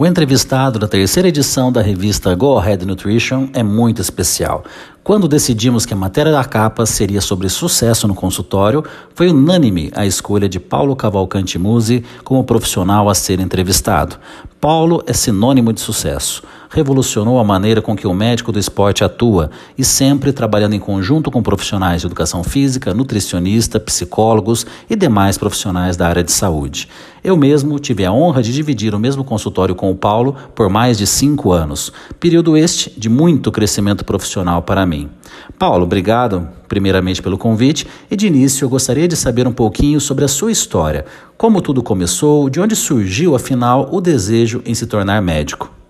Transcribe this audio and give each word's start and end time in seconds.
O 0.00 0.06
entrevistado 0.06 0.78
da 0.78 0.88
terceira 0.88 1.28
edição 1.28 1.70
da 1.70 1.82
revista 1.82 2.34
Go 2.34 2.56
Ahead 2.56 2.86
Nutrition 2.86 3.48
é 3.52 3.62
muito 3.62 4.00
especial. 4.00 4.64
Quando 5.04 5.28
decidimos 5.28 5.84
que 5.84 5.92
a 5.92 5.96
matéria 5.96 6.32
da 6.32 6.42
capa 6.42 6.86
seria 6.86 7.20
sobre 7.20 7.50
sucesso 7.50 8.08
no 8.08 8.14
consultório, 8.14 8.82
foi 9.14 9.28
unânime 9.28 9.92
a 9.94 10.06
escolha 10.06 10.48
de 10.48 10.58
Paulo 10.58 10.96
Cavalcante 10.96 11.58
Musi 11.58 12.02
como 12.24 12.42
profissional 12.44 13.10
a 13.10 13.14
ser 13.14 13.40
entrevistado. 13.40 14.16
Paulo 14.58 15.02
é 15.06 15.12
sinônimo 15.12 15.70
de 15.70 15.82
sucesso. 15.82 16.42
Revolucionou 16.72 17.40
a 17.40 17.44
maneira 17.44 17.82
com 17.82 17.96
que 17.96 18.06
o 18.06 18.14
médico 18.14 18.52
do 18.52 18.58
esporte 18.58 19.02
atua 19.02 19.50
e 19.76 19.84
sempre 19.84 20.32
trabalhando 20.32 20.74
em 20.74 20.78
conjunto 20.78 21.28
com 21.28 21.42
profissionais 21.42 22.00
de 22.00 22.06
educação 22.06 22.44
física, 22.44 22.94
nutricionista, 22.94 23.80
psicólogos 23.80 24.64
e 24.88 24.94
demais 24.94 25.36
profissionais 25.36 25.96
da 25.96 26.06
área 26.06 26.22
de 26.22 26.30
saúde. 26.30 26.88
Eu 27.24 27.36
mesmo 27.36 27.76
tive 27.80 28.04
a 28.04 28.12
honra 28.12 28.40
de 28.40 28.52
dividir 28.52 28.94
o 28.94 29.00
mesmo 29.00 29.24
consultório 29.24 29.74
com 29.74 29.90
o 29.90 29.96
Paulo 29.96 30.36
por 30.54 30.68
mais 30.68 30.96
de 30.96 31.08
cinco 31.08 31.50
anos, 31.50 31.92
período 32.20 32.56
este 32.56 32.88
de 32.96 33.08
muito 33.08 33.50
crescimento 33.50 34.04
profissional 34.04 34.62
para 34.62 34.86
mim. 34.86 35.10
Paulo, 35.58 35.82
obrigado 35.82 36.48
primeiramente 36.68 37.20
pelo 37.20 37.36
convite 37.36 37.84
e 38.08 38.14
de 38.14 38.28
início 38.28 38.64
eu 38.64 38.68
gostaria 38.68 39.08
de 39.08 39.16
saber 39.16 39.48
um 39.48 39.52
pouquinho 39.52 40.00
sobre 40.00 40.24
a 40.24 40.28
sua 40.28 40.52
história, 40.52 41.04
como 41.36 41.60
tudo 41.60 41.82
começou, 41.82 42.48
de 42.48 42.60
onde 42.60 42.76
surgiu 42.76 43.34
afinal 43.34 43.88
o 43.90 44.00
desejo 44.00 44.62
em 44.64 44.72
se 44.72 44.86
tornar 44.86 45.20
médico. 45.20 45.80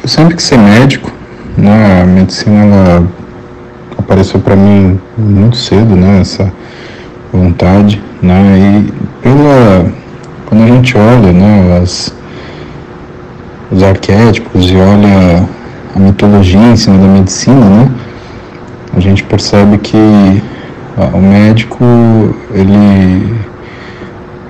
sempre 0.11 0.35
quis 0.35 0.45
ser 0.45 0.57
médico, 0.57 1.09
né? 1.57 2.01
A 2.01 2.05
medicina 2.05 2.65
ela 2.65 3.07
apareceu 3.97 4.41
para 4.41 4.57
mim 4.57 4.99
muito 5.17 5.55
cedo, 5.55 5.95
né? 5.95 6.19
Essa 6.19 6.51
vontade, 7.31 8.01
né? 8.21 8.83
E 8.83 8.93
pela 9.21 9.85
quando 10.47 10.63
a 10.65 10.67
gente 10.67 10.97
olha, 10.97 11.31
né? 11.31 11.79
As, 11.81 12.13
os 13.71 13.81
arquétipos 13.81 14.69
e 14.69 14.75
olha 14.75 15.47
a 15.95 15.99
mitologia 15.99 16.59
em 16.59 16.75
cima 16.75 16.97
da 16.97 17.07
medicina, 17.07 17.65
né? 17.65 17.91
A 18.93 18.99
gente 18.99 19.23
percebe 19.23 19.77
que 19.77 19.95
o 21.13 21.17
médico 21.19 22.35
ele 22.53 23.33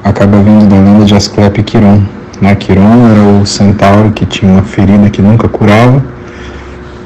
acaba 0.04 0.38
vindo 0.38 0.68
da 0.68 0.78
lenda 0.78 1.06
de 1.06 1.14
Asclepio 1.14 1.64
Quiron. 1.64 2.02
Né? 2.42 2.56
Quiron 2.56 3.08
era 3.08 3.42
o 3.42 3.46
centauro 3.46 4.12
que 4.12 4.26
tinha 4.26 4.52
uma 4.52 4.64
ferida 4.64 5.10
que 5.10 5.22
nunca 5.22 5.48
curava, 5.48 6.04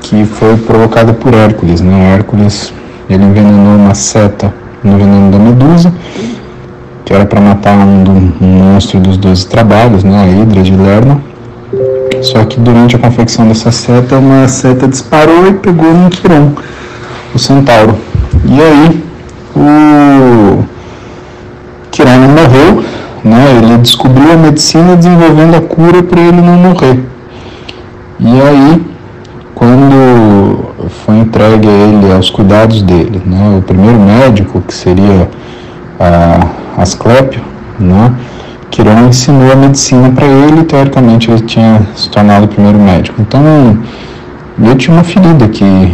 que 0.02 0.26
foi 0.26 0.56
provocada 0.58 1.14
por 1.14 1.34
Hércules. 1.34 1.82
Né? 1.82 2.16
Hércules 2.16 2.74
ele 3.10 3.24
envenenou 3.24 3.76
uma 3.76 3.94
seta 3.94 4.54
no 4.84 4.98
veneno 4.98 5.32
da 5.32 5.38
medusa, 5.38 5.94
que 7.04 7.14
era 7.14 7.26
para 7.26 7.42
matar 7.42 7.76
um, 7.78 8.32
um 8.42 8.48
monstro 8.48 9.00
dos 9.00 9.18
doze 9.18 9.46
trabalhos, 9.46 10.04
né? 10.04 10.24
a 10.24 10.28
Hidra 10.28 10.64
de 10.64 10.76
Lerna 10.76 11.22
só 12.26 12.44
que 12.44 12.60
durante 12.60 12.96
a 12.96 13.00
confecção 13.00 13.48
dessa 13.48 13.72
seta, 13.72 14.18
uma 14.18 14.48
seta 14.48 14.88
disparou 14.88 15.48
e 15.48 15.54
pegou 15.54 15.94
no 15.94 16.10
Quiron, 16.10 16.54
o 17.34 17.40
centauro. 17.40 17.96
E 18.46 18.62
aí, 18.62 19.04
o 19.56 20.64
Quiron 21.92 22.28
morreu, 22.30 22.84
né? 23.24 23.60
ele 23.62 23.75
descobriu 23.86 24.32
a 24.34 24.36
medicina 24.36 24.96
desenvolvendo 24.96 25.56
a 25.56 25.62
cura 25.62 26.02
para 26.02 26.20
ele 26.20 26.42
não 26.42 26.56
morrer. 26.56 27.00
E 28.20 28.42
aí, 28.42 28.84
quando 29.54 30.66
foi 31.06 31.20
entregue 31.20 31.68
a 31.68 31.72
ele 31.72 32.12
aos 32.12 32.32
cuidados 32.32 32.82
dele, 32.82 33.22
né? 33.26 33.58
o 33.60 33.62
primeiro 33.62 34.00
médico, 34.00 34.62
que 34.62 34.74
seria 34.74 35.30
a 36.00 36.82
Asclépio, 36.82 37.42
né? 37.80 38.14
Quirón 38.72 39.08
ensinou 39.08 39.52
a 39.52 39.56
medicina 39.56 40.10
para 40.10 40.26
ele 40.26 40.64
teoricamente, 40.64 41.30
ele 41.30 41.42
tinha 41.42 41.82
se 41.96 42.10
tornado 42.10 42.46
o 42.46 42.48
primeiro 42.48 42.80
médico. 42.80 43.22
Então, 43.22 43.42
eu 44.60 44.76
tinha 44.76 44.98
uma 44.98 45.04
ferida 45.04 45.48
que, 45.48 45.94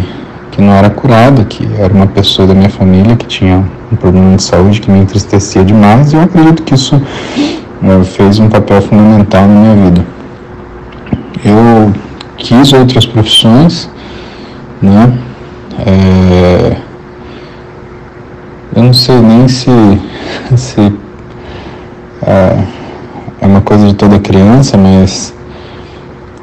que 0.52 0.62
não 0.62 0.74
era 0.74 0.90
curada, 0.90 1.44
que 1.44 1.68
era 1.78 1.94
uma 1.94 2.08
pessoa 2.08 2.48
da 2.48 2.56
minha 2.56 2.70
família 2.70 3.16
que 3.16 3.28
tinha 3.28 3.64
um 3.92 3.96
problema 3.96 4.36
de 4.36 4.44
saúde 4.44 4.80
que 4.80 4.90
me 4.90 5.00
entristecia 5.00 5.64
demais, 5.64 6.14
e 6.14 6.16
eu 6.16 6.22
acredito 6.22 6.64
que 6.64 6.74
isso 6.74 7.00
fez 8.04 8.40
um 8.40 8.50
papel 8.50 8.82
fundamental 8.82 9.42
na 9.42 9.48
minha 9.48 9.76
vida. 9.86 10.06
Eu 11.44 11.92
quis 12.38 12.74
outras 12.74 13.06
profissões, 13.06 13.90
né? 14.82 15.12
É, 15.86 16.78
eu 18.76 18.84
não 18.84 18.94
sei 18.94 19.20
nem 19.20 19.48
se, 19.48 19.70
se 20.56 20.94
é, 22.26 22.64
é 23.42 23.48
uma 23.48 23.62
coisa 23.62 23.88
de 23.88 23.96
toda 23.96 24.20
criança, 24.20 24.78
mas 24.78 25.34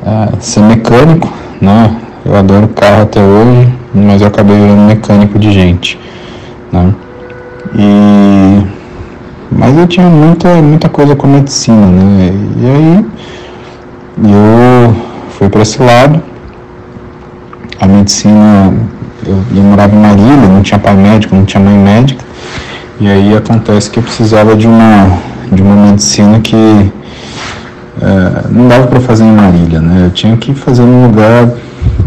é, 0.04 0.40
ser 0.40 0.60
mecânico, 0.60 1.32
né? 1.60 1.96
Eu 2.24 2.36
adoro 2.36 2.68
carro 2.68 3.02
até 3.02 3.20
hoje, 3.22 3.72
mas 3.94 4.20
eu 4.20 4.28
acabei 4.28 4.56
virando 4.58 4.82
mecânico 4.82 5.38
de 5.38 5.52
gente, 5.52 5.98
né? 6.72 6.92
E 7.74 8.77
mas 9.58 9.76
eu 9.76 9.88
tinha 9.88 10.08
muita 10.08 10.48
muita 10.62 10.88
coisa 10.88 11.16
com 11.16 11.26
medicina, 11.26 11.86
né? 11.86 12.32
E 12.56 12.66
aí 12.66 13.06
eu 14.24 14.96
fui 15.30 15.48
para 15.48 15.62
esse 15.62 15.82
lado. 15.82 16.22
A 17.80 17.86
medicina, 17.86 18.72
eu, 19.26 19.36
eu 19.54 19.62
morava 19.62 19.94
em 19.94 19.98
Marília, 19.98 20.48
não 20.48 20.62
tinha 20.62 20.78
pai 20.78 20.94
médico, 20.94 21.34
não 21.34 21.44
tinha 21.44 21.62
mãe 21.62 21.76
médica. 21.76 22.24
E 23.00 23.08
aí 23.08 23.36
acontece 23.36 23.90
que 23.90 23.98
eu 23.98 24.02
precisava 24.02 24.54
de 24.54 24.66
uma 24.66 25.18
de 25.50 25.60
uma 25.60 25.74
medicina 25.74 26.38
que 26.38 26.92
é, 28.00 28.48
não 28.50 28.68
dava 28.68 28.86
para 28.86 29.00
fazer 29.00 29.24
em 29.24 29.32
Marília, 29.32 29.80
né? 29.80 30.06
Eu 30.06 30.10
tinha 30.12 30.36
que 30.36 30.54
fazer 30.54 30.82
num 30.82 31.06
lugar 31.06 31.50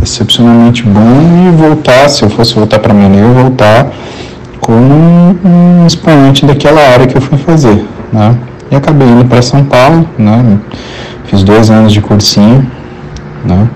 excepcionalmente 0.02 0.84
bom 0.84 1.50
e 1.50 1.56
voltar, 1.56 2.08
se 2.08 2.24
eu 2.24 2.30
fosse 2.30 2.54
voltar 2.56 2.80
para 2.80 2.94
Marília, 2.94 3.28
voltar 3.28 3.92
como 4.62 4.94
um, 4.94 5.36
um, 5.44 5.88
expoente 5.88 6.46
daquela 6.46 6.80
área 6.80 7.08
que 7.08 7.18
eu 7.18 7.22
fui 7.22 7.38
fazer, 7.40 7.84
né? 8.14 8.36
E 8.70 8.76
acabei 8.76 9.08
indo 9.08 9.26
para 9.26 9.42
São 9.42 9.66
Paulo, 9.66 10.08
né? 10.18 10.60
Fiz 11.26 11.44
dois 11.44 11.70
anos 11.70 11.92
de 11.92 12.00
cursinho, 12.00 12.66
né? 13.44 13.68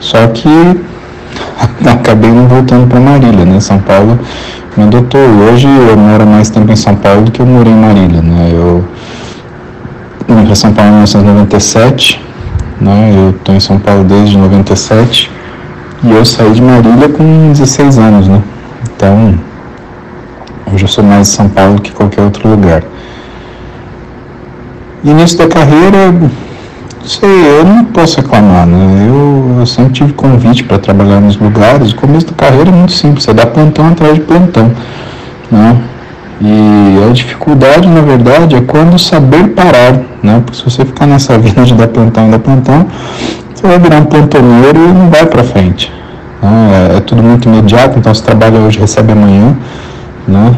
Só 0.00 0.26
que 0.28 0.48
acabei 1.86 2.30
não 2.30 2.48
voltando 2.48 2.88
para 2.88 2.98
Marília, 2.98 3.44
né? 3.44 3.60
São 3.60 3.78
Paulo 3.78 4.18
me 4.76 4.84
adotou. 4.84 5.20
Hoje 5.20 5.68
eu 5.68 5.96
moro 5.96 6.26
mais 6.26 6.50
tempo 6.50 6.72
em 6.72 6.76
São 6.76 6.96
Paulo 6.96 7.22
do 7.22 7.30
que 7.30 7.40
eu 7.40 7.46
morei 7.46 7.72
em 7.72 7.76
Marília, 7.76 8.22
né? 8.22 8.50
Eu 8.52 8.84
vim 10.28 10.44
para 10.46 10.54
São 10.54 10.72
Paulo 10.72 10.90
em 10.90 10.94
1997, 10.94 12.24
né? 12.80 13.12
Eu 13.14 13.30
estou 13.30 13.54
em 13.54 13.60
São 13.60 13.78
Paulo 13.78 14.02
desde 14.04 14.36
97 14.36 15.30
e 16.02 16.10
eu 16.10 16.24
saí 16.24 16.52
de 16.52 16.62
Marília 16.62 17.08
com 17.08 17.52
16 17.52 17.98
anos, 17.98 18.28
né? 18.28 18.42
Então, 18.94 19.38
hoje 20.72 20.84
eu 20.84 20.88
sou 20.88 21.04
mais 21.04 21.28
São 21.28 21.48
Paulo 21.48 21.80
que 21.80 21.92
qualquer 21.92 22.22
outro 22.22 22.48
lugar. 22.48 22.82
Início 25.04 25.38
da 25.38 25.46
carreira, 25.46 26.12
sei, 27.04 27.58
eu 27.58 27.64
não 27.64 27.84
posso 27.84 28.16
reclamar, 28.20 28.66
né? 28.66 29.06
Eu, 29.08 29.56
eu 29.60 29.66
sempre 29.66 29.92
tive 29.92 30.12
convite 30.12 30.64
para 30.64 30.78
trabalhar 30.78 31.20
nos 31.20 31.36
lugares. 31.36 31.92
O 31.92 31.96
começo 31.96 32.26
da 32.26 32.32
carreira 32.32 32.70
é 32.70 32.72
muito 32.72 32.92
simples, 32.92 33.24
você 33.24 33.32
dá 33.32 33.46
plantão 33.46 33.88
atrás 33.88 34.14
de 34.14 34.20
plantão, 34.20 34.72
né? 35.50 35.76
E 36.40 37.08
a 37.08 37.12
dificuldade, 37.12 37.88
na 37.88 38.02
verdade, 38.02 38.56
é 38.56 38.60
quando 38.60 38.98
saber 38.98 39.48
parar, 39.48 40.02
né? 40.22 40.42
Porque 40.44 40.58
se 40.58 40.64
você 40.64 40.84
ficar 40.84 41.06
nessa 41.06 41.38
vida 41.38 41.64
de 41.64 41.74
dar 41.74 41.88
plantão 41.88 42.28
e 42.28 42.30
dar 42.30 42.38
plantão, 42.38 42.86
você 43.54 43.66
vai 43.66 43.78
virar 43.78 43.98
um 43.98 44.04
plantoneiro 44.04 44.78
e 44.78 44.92
não 44.92 45.08
vai 45.08 45.24
para 45.24 45.42
frente. 45.44 45.90
Né? 46.42 46.90
É, 46.92 46.96
é 46.96 47.00
tudo 47.00 47.22
muito 47.22 47.48
imediato, 47.48 47.98
então 47.98 48.12
você 48.12 48.22
trabalha 48.22 48.58
hoje, 48.58 48.78
recebe 48.78 49.12
amanhã, 49.12 49.56
né? 50.26 50.54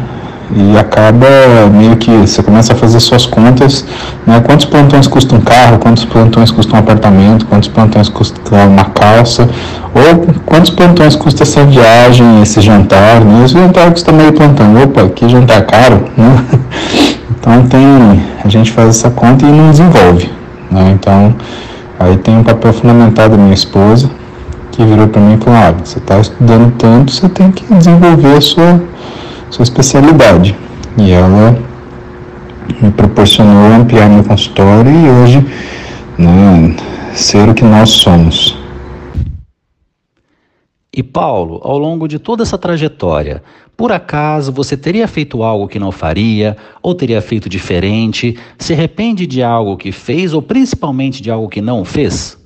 e 0.55 0.77
acaba 0.77 1.27
meio 1.71 1.95
que 1.95 2.09
você 2.09 2.41
começa 2.41 2.73
a 2.73 2.75
fazer 2.75 2.99
suas 2.99 3.25
contas, 3.25 3.85
né? 4.25 4.41
Quantos 4.45 4.65
plantões 4.65 5.07
custa 5.07 5.35
um 5.35 5.41
carro, 5.41 5.77
quantos 5.77 6.05
plantões 6.05 6.49
custa 6.49 6.75
um 6.75 6.79
apartamento, 6.79 7.45
quantos 7.45 7.69
plantões 7.69 8.09
custa 8.09 8.55
uma 8.65 8.85
calça, 8.85 9.47
ou 9.93 10.25
quantos 10.45 10.71
plantões 10.71 11.15
custa 11.15 11.43
essa 11.43 11.63
viagem, 11.63 12.41
esse 12.41 12.61
jantar, 12.61 13.23
né? 13.23 13.45
Esse 13.45 13.53
jantar 13.53 13.91
custa 13.91 14.11
meio 14.11 14.33
plantão, 14.33 14.75
opa, 14.83 15.07
que 15.09 15.29
jantar 15.29 15.65
caro, 15.65 16.05
né? 16.17 16.45
Então 17.41 17.65
tem, 17.67 18.21
a 18.43 18.49
gente 18.49 18.69
faz 18.69 18.89
essa 18.89 19.09
conta 19.09 19.45
e 19.45 19.49
não 19.49 19.71
desenvolve, 19.71 20.29
né? 20.69 20.91
Então 20.93 21.33
aí 21.97 22.17
tem 22.17 22.37
um 22.37 22.43
papel 22.43 22.73
fundamental 22.73 23.29
da 23.29 23.37
minha 23.37 23.53
esposa, 23.53 24.11
que 24.73 24.83
virou 24.83 25.07
para 25.07 25.21
mim 25.21 25.35
e 25.35 25.43
falou, 25.43 25.57
ah, 25.57 25.73
você 25.81 25.99
está 25.99 26.19
estudando 26.19 26.73
tanto, 26.77 27.13
você 27.13 27.29
tem 27.29 27.49
que 27.49 27.63
desenvolver 27.73 28.35
a 28.35 28.41
sua 28.41 28.81
sua 29.49 29.63
especialidade. 29.63 30.55
E 30.97 31.11
ela 31.11 31.57
me 32.81 32.91
proporcionou 32.91 33.73
ampliar 33.73 34.09
meu 34.09 34.23
consultório 34.23 34.91
e 34.91 35.09
hoje 35.09 35.45
né, 36.17 36.75
ser 37.13 37.49
o 37.49 37.53
que 37.53 37.63
nós 37.63 37.89
somos. 37.89 38.57
E 40.91 41.03
Paulo, 41.03 41.61
ao 41.63 41.77
longo 41.77 42.07
de 42.07 42.19
toda 42.19 42.43
essa 42.43 42.57
trajetória, 42.57 43.43
por 43.77 43.91
acaso 43.91 44.51
você 44.51 44.75
teria 44.75 45.07
feito 45.07 45.43
algo 45.43 45.67
que 45.67 45.79
não 45.79 45.91
faria, 45.91 46.57
ou 46.81 46.93
teria 46.93 47.21
feito 47.21 47.47
diferente? 47.47 48.37
Se 48.57 48.73
arrepende 48.73 49.25
de 49.25 49.41
algo 49.41 49.77
que 49.77 49.91
fez, 49.91 50.33
ou 50.33 50.41
principalmente 50.41 51.21
de 51.21 51.31
algo 51.31 51.47
que 51.47 51.61
não 51.61 51.85
fez? 51.85 52.37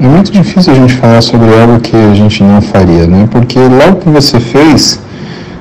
É 0.00 0.06
muito 0.06 0.32
difícil 0.32 0.72
a 0.72 0.76
gente 0.76 0.94
falar 0.94 1.20
sobre 1.20 1.52
algo 1.60 1.78
que 1.80 1.94
a 1.94 2.14
gente 2.14 2.42
não 2.42 2.62
faria, 2.62 3.06
né? 3.06 3.28
Porque 3.30 3.58
logo 3.58 4.00
que 4.00 4.08
você 4.08 4.40
fez, 4.40 4.98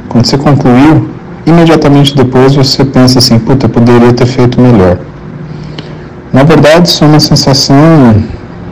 quando 0.09 0.25
você 0.25 0.37
concluiu, 0.37 1.07
imediatamente 1.45 2.15
depois 2.15 2.55
você 2.55 2.83
pensa 2.83 3.19
assim, 3.19 3.39
puta, 3.39 3.69
poderia 3.69 4.11
ter 4.11 4.25
feito 4.25 4.59
melhor. 4.59 4.97
Na 6.33 6.43
verdade, 6.43 6.87
isso 6.87 7.03
é 7.03 7.07
uma 7.07 7.19
sensação 7.19 8.23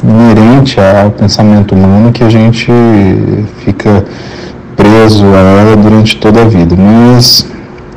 inerente 0.03 0.77
ao 0.79 1.11
pensamento 1.11 1.73
humano 1.73 2.11
que 2.11 2.23
a 2.23 2.29
gente 2.29 2.71
fica 3.63 4.05
preso 4.75 5.25
a 5.25 5.61
ela 5.61 5.75
durante 5.75 6.17
toda 6.17 6.41
a 6.41 6.45
vida. 6.45 6.75
Mas 6.75 7.47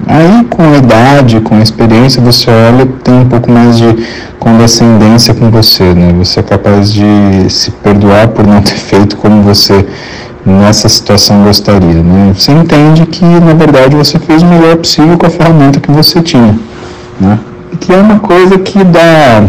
aí, 0.06 0.44
com 0.44 0.62
a 0.62 0.76
idade, 0.78 1.40
com 1.40 1.56
a 1.56 1.62
experiência, 1.62 2.22
você 2.22 2.50
olha 2.50 2.87
tem 3.04 3.14
um 3.14 3.28
pouco 3.28 3.50
mais 3.50 3.78
de 3.78 3.96
condescendência 4.38 5.34
com 5.34 5.50
você, 5.50 5.94
né? 5.94 6.14
Você 6.19 6.40
é 6.40 6.42
capaz 6.42 6.92
de 6.92 7.50
se 7.50 7.70
perdoar 7.70 8.28
por 8.28 8.46
não 8.46 8.62
ter 8.62 8.76
feito 8.81 9.16
como 9.19 9.42
você 9.42 9.87
nessa 10.44 10.88
situação 10.88 11.44
gostaria, 11.44 12.02
né? 12.02 12.32
Você 12.34 12.52
entende 12.52 13.06
que 13.06 13.25
na 13.25 13.54
verdade 13.54 13.96
você 13.96 14.19
fez 14.19 14.42
o 14.42 14.46
melhor 14.46 14.76
possível 14.76 15.19
com 15.19 15.26
a 15.26 15.31
ferramenta 15.31 15.81
que 15.81 15.90
você 15.90 16.20
tinha, 16.22 16.58
né? 17.20 17.38
Que 17.78 17.92
é 17.92 17.96
uma 17.96 18.19
coisa 18.19 18.58
que 18.58 18.82
dá 18.84 19.44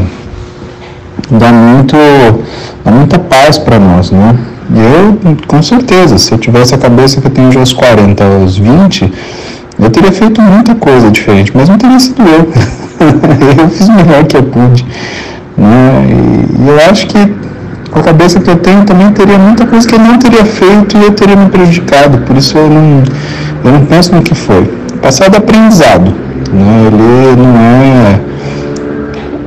dá 1.30 1.52
muito 1.52 1.96
dá 2.84 2.92
muita 2.92 3.20
paz 3.20 3.58
para 3.58 3.80
nós, 3.80 4.12
né? 4.12 4.38
Eu, 4.74 5.38
com 5.48 5.62
certeza, 5.62 6.18
se 6.18 6.32
eu 6.32 6.38
tivesse 6.38 6.74
a 6.74 6.78
cabeça 6.78 7.20
que 7.20 7.28
eu 7.28 7.32
tenho 7.32 7.60
aos 7.60 7.74
40, 7.74 8.24
aos 8.24 8.58
20, 8.58 9.12
eu 9.80 9.90
teria 9.90 10.12
feito 10.12 10.42
muita 10.42 10.76
coisa 10.76 11.12
diferente, 11.12 11.52
mas 11.54 11.68
não 11.68 11.78
teria 11.78 12.00
sido 12.00 12.22
eu. 12.22 12.48
eu 13.64 13.70
fiz 13.70 13.90
o 13.90 13.94
melhor 13.94 14.24
que 14.26 14.38
eu 14.38 14.44
pude. 14.44 14.86
Né? 15.58 16.08
E 16.58 16.70
eu 16.70 16.90
acho 16.90 17.08
que 17.08 17.18
com 17.92 18.00
a 18.00 18.04
cabeça 18.04 18.40
que 18.40 18.50
eu 18.50 18.56
tenho 18.56 18.84
também 18.86 19.12
teria 19.12 19.38
muita 19.38 19.66
coisa 19.66 19.88
que 19.88 19.94
eu 19.94 20.00
não 20.00 20.18
teria 20.18 20.46
feito 20.46 20.98
e 20.98 21.04
eu 21.04 21.12
teria 21.12 21.36
me 21.36 21.50
prejudicado. 21.50 22.20
Por 22.20 22.38
isso 22.38 22.58
eu 22.58 22.70
não, 22.70 23.04
eu 23.66 23.72
não 23.72 23.86
penso 23.86 24.16
no 24.16 24.22
que 24.22 24.34
foi. 24.34 24.64
Passado 25.02 25.36
aprendizado. 25.36 26.14
Né? 26.52 26.88
Ele 26.88 27.42
não 27.42 27.58
é 27.58 28.20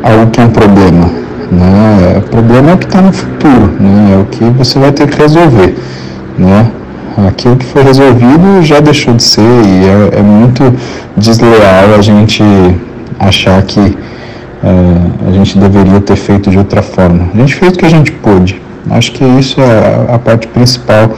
algo 0.02 0.30
que 0.30 0.40
é 0.40 0.44
um 0.44 0.50
problema. 0.50 1.06
Né? 1.50 2.18
O 2.18 2.22
problema 2.22 2.70
é 2.70 2.74
o 2.74 2.78
que 2.78 2.86
está 2.86 3.00
no 3.00 3.12
futuro, 3.12 3.70
né? 3.80 4.14
é 4.14 4.20
o 4.20 4.24
que 4.26 4.44
você 4.58 4.78
vai 4.78 4.92
ter 4.92 5.08
que 5.08 5.20
resolver. 5.20 5.74
Né? 6.38 6.66
Aquilo 7.28 7.56
que 7.56 7.64
foi 7.64 7.82
resolvido 7.82 8.62
já 8.62 8.80
deixou 8.80 9.14
de 9.14 9.22
ser 9.22 9.40
e 9.40 9.84
é, 9.86 10.18
é 10.18 10.22
muito 10.22 10.74
desleal 11.16 11.94
a 11.96 12.02
gente 12.02 12.42
achar 13.18 13.62
que 13.62 13.96
uh, 14.64 15.28
a 15.28 15.32
gente 15.32 15.58
deveria 15.58 16.00
ter 16.00 16.16
feito 16.16 16.50
de 16.50 16.58
outra 16.58 16.82
forma. 16.82 17.28
A 17.34 17.38
gente 17.38 17.54
fez 17.54 17.72
o 17.74 17.78
que 17.78 17.84
a 17.84 17.90
gente 17.90 18.10
pôde. 18.10 18.60
Acho 18.90 19.12
que 19.12 19.24
isso 19.24 19.60
é 19.60 20.14
a 20.14 20.18
parte 20.18 20.46
principal 20.48 21.10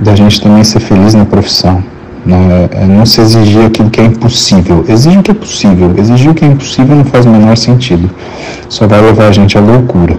da 0.00 0.14
gente 0.14 0.40
também 0.40 0.62
ser 0.64 0.80
feliz 0.80 1.14
na 1.14 1.24
profissão. 1.24 1.82
Né? 2.24 2.68
É 2.72 2.84
não 2.86 3.04
se 3.04 3.20
exigir 3.20 3.64
aquilo 3.64 3.90
que 3.90 4.00
é 4.00 4.04
impossível. 4.04 4.84
Exige 4.88 5.18
o 5.18 5.22
que 5.22 5.30
é 5.30 5.34
possível. 5.34 5.94
Exigir 5.96 6.30
o 6.30 6.34
que 6.34 6.44
é 6.44 6.48
impossível 6.48 6.96
não 6.96 7.04
faz 7.04 7.26
o 7.26 7.30
menor 7.30 7.56
sentido. 7.56 8.10
Só 8.68 8.86
vai 8.86 9.00
levar 9.00 9.28
a 9.28 9.32
gente 9.32 9.58
à 9.58 9.60
loucura. 9.60 10.16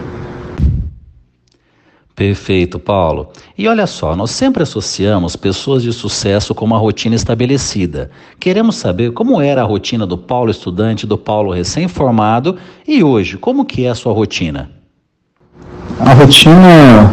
Perfeito, 2.16 2.78
Paulo. 2.78 3.30
E 3.58 3.68
olha 3.68 3.88
só, 3.88 4.16
nós 4.16 4.30
sempre 4.30 4.62
associamos 4.62 5.36
pessoas 5.36 5.82
de 5.82 5.92
sucesso 5.92 6.54
com 6.54 6.64
uma 6.64 6.78
rotina 6.78 7.16
estabelecida. 7.16 8.12
Queremos 8.40 8.76
saber 8.76 9.14
como 9.14 9.42
era 9.42 9.62
a 9.62 9.66
rotina 9.66 10.06
do 10.06 10.16
Paulo 10.16 10.52
estudante, 10.52 11.08
do 11.08 11.18
Paulo 11.18 11.52
recém-formado 11.52 12.56
e 12.88 13.04
hoje, 13.04 13.38
como 13.38 13.66
que 13.66 13.86
é 13.86 13.90
a 13.90 13.96
sua 13.96 14.14
rotina? 14.14 14.70
A 16.00 16.14
rotina, 16.14 17.12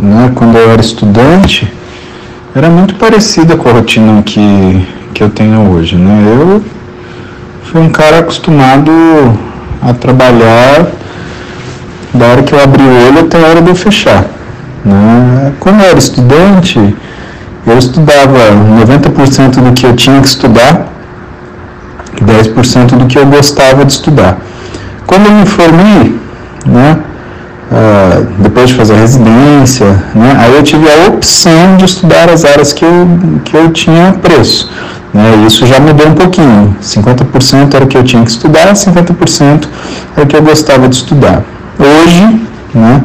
né, 0.00 0.32
quando 0.34 0.56
eu 0.56 0.70
era 0.70 0.80
estudante, 0.80 1.72
era 2.52 2.68
muito 2.68 2.96
parecida 2.96 3.56
com 3.56 3.68
a 3.68 3.72
rotina 3.72 4.20
que, 4.24 4.40
que 5.14 5.22
eu 5.22 5.30
tenho 5.30 5.70
hoje, 5.70 5.94
né? 5.94 6.24
Eu 6.26 6.64
fui 7.62 7.80
um 7.80 7.90
cara 7.90 8.18
acostumado 8.18 8.90
a 9.80 9.94
trabalhar 9.94 10.90
da 12.12 12.26
hora 12.26 12.42
que 12.42 12.52
eu 12.52 12.60
abri 12.60 12.82
o 12.82 13.08
olho 13.08 13.20
até 13.20 13.38
a 13.38 13.48
hora 13.48 13.62
de 13.62 13.68
eu 13.68 13.76
fechar. 13.76 14.39
Né? 14.84 15.52
Quando 15.60 15.80
eu 15.80 15.90
era 15.90 15.98
estudante, 15.98 16.96
eu 17.66 17.78
estudava 17.78 18.38
90% 18.84 19.62
do 19.62 19.72
que 19.72 19.86
eu 19.86 19.94
tinha 19.94 20.20
que 20.20 20.28
estudar, 20.28 20.88
10% 22.20 22.96
do 22.96 23.06
que 23.06 23.18
eu 23.18 23.26
gostava 23.26 23.84
de 23.84 23.92
estudar. 23.92 24.38
Quando 25.06 25.26
eu 25.26 25.32
me 25.32 25.46
formei, 25.46 26.20
né, 26.66 26.98
uh, 27.70 28.26
depois 28.38 28.68
de 28.68 28.74
fazer 28.74 28.94
a 28.94 28.96
residência, 28.96 29.86
né, 30.14 30.36
aí 30.38 30.54
eu 30.54 30.62
tive 30.62 30.86
a 30.88 31.08
opção 31.08 31.76
de 31.76 31.84
estudar 31.84 32.28
as 32.30 32.44
áreas 32.44 32.72
que 32.72 32.84
eu, 32.84 33.08
que 33.44 33.56
eu 33.56 33.70
tinha 33.72 34.12
preço. 34.22 34.70
Né, 35.12 35.44
isso 35.46 35.66
já 35.66 35.80
mudou 35.80 36.06
um 36.06 36.14
pouquinho. 36.14 36.76
50% 36.82 37.74
era 37.74 37.84
o 37.84 37.88
que 37.88 37.98
eu 37.98 38.04
tinha 38.04 38.22
que 38.22 38.30
estudar, 38.30 38.72
50% 38.72 39.68
era 40.16 40.24
o 40.24 40.26
que 40.26 40.36
eu 40.36 40.42
gostava 40.42 40.88
de 40.88 40.96
estudar. 40.96 41.42
Hoje, 41.78 42.40
né, 42.74 43.02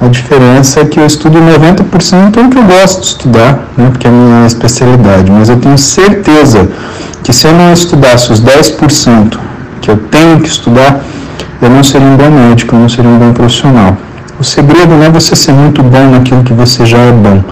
a 0.00 0.08
diferença 0.08 0.80
é 0.80 0.84
que 0.84 0.98
eu 0.98 1.06
estudo 1.06 1.38
90% 1.38 2.36
é 2.36 2.40
o 2.40 2.50
que 2.50 2.58
eu 2.58 2.64
gosto 2.64 3.00
de 3.00 3.06
estudar, 3.06 3.68
né, 3.76 3.88
porque 3.90 4.06
é 4.06 4.10
a 4.10 4.12
minha 4.12 4.46
especialidade. 4.46 5.30
Mas 5.30 5.48
eu 5.48 5.56
tenho 5.56 5.78
certeza 5.78 6.68
que 7.22 7.32
se 7.32 7.46
eu 7.46 7.52
não 7.52 7.72
estudasse 7.72 8.32
os 8.32 8.40
10% 8.42 9.38
que 9.80 9.90
eu 9.90 9.96
tenho 9.96 10.40
que 10.40 10.48
estudar, 10.48 11.00
eu 11.62 11.70
não 11.70 11.82
seria 11.82 12.06
um 12.06 12.16
bom 12.16 12.30
médico, 12.30 12.74
eu 12.74 12.80
não 12.80 12.88
seria 12.88 13.10
um 13.10 13.18
bom 13.18 13.32
profissional. 13.32 13.96
O 14.38 14.44
segredo 14.44 14.94
não 14.94 15.04
é 15.04 15.10
você 15.10 15.36
ser 15.36 15.52
muito 15.52 15.82
bom 15.82 16.10
naquilo 16.10 16.42
que 16.42 16.52
você 16.52 16.84
já 16.84 16.98
é 16.98 17.12
bom, 17.12 17.42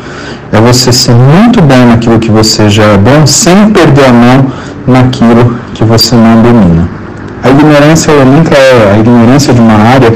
é 0.50 0.60
você 0.60 0.92
ser 0.92 1.14
muito 1.14 1.62
bom 1.62 1.86
naquilo 1.86 2.18
que 2.18 2.30
você 2.30 2.68
já 2.68 2.84
é 2.84 2.98
bom, 2.98 3.26
sem 3.26 3.70
perder 3.70 4.06
a 4.06 4.12
mão 4.12 4.52
naquilo 4.86 5.56
que 5.74 5.84
você 5.84 6.14
não 6.16 6.42
domina. 6.42 7.01
A 7.42 7.50
ignorância, 7.50 8.12
ela 8.12 8.24
nunca 8.24 8.54
é, 8.54 8.94
a 8.94 8.98
ignorância 8.98 9.52
de 9.52 9.60
uma 9.60 9.74
área, 9.74 10.12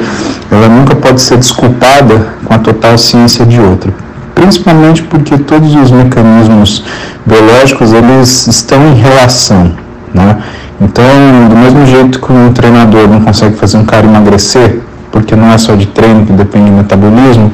ela 0.51 0.69
nunca 0.69 0.95
pode 0.95 1.21
ser 1.21 1.39
desculpada 1.39 2.27
com 2.45 2.55
a 2.55 2.59
total 2.59 2.97
ciência 2.97 3.45
de 3.45 3.61
outra. 3.61 3.93
Principalmente 4.35 5.03
porque 5.03 5.37
todos 5.39 5.75
os 5.75 5.91
mecanismos 5.91 6.85
biológicos, 7.25 7.93
eles 7.93 8.47
estão 8.47 8.81
em 8.89 8.95
relação, 8.95 9.73
né? 10.15 10.39
Então, 10.81 11.05
do 11.49 11.57
mesmo 11.57 11.87
jeito 11.87 12.21
que 12.21 12.33
um 12.33 12.53
treinador 12.53 13.09
não 13.09 13.21
consegue 13.23 13.57
fazer 13.57 13.79
um 13.79 13.85
cara 13.85 14.07
emagrecer, 14.07 14.81
porque 15.11 15.35
não 15.35 15.51
é 15.51 15.59
só 15.59 15.75
de 15.75 15.87
treino 15.87 16.27
que 16.27 16.33
depende 16.33 16.71
do 16.71 16.77
metabolismo, 16.77 17.51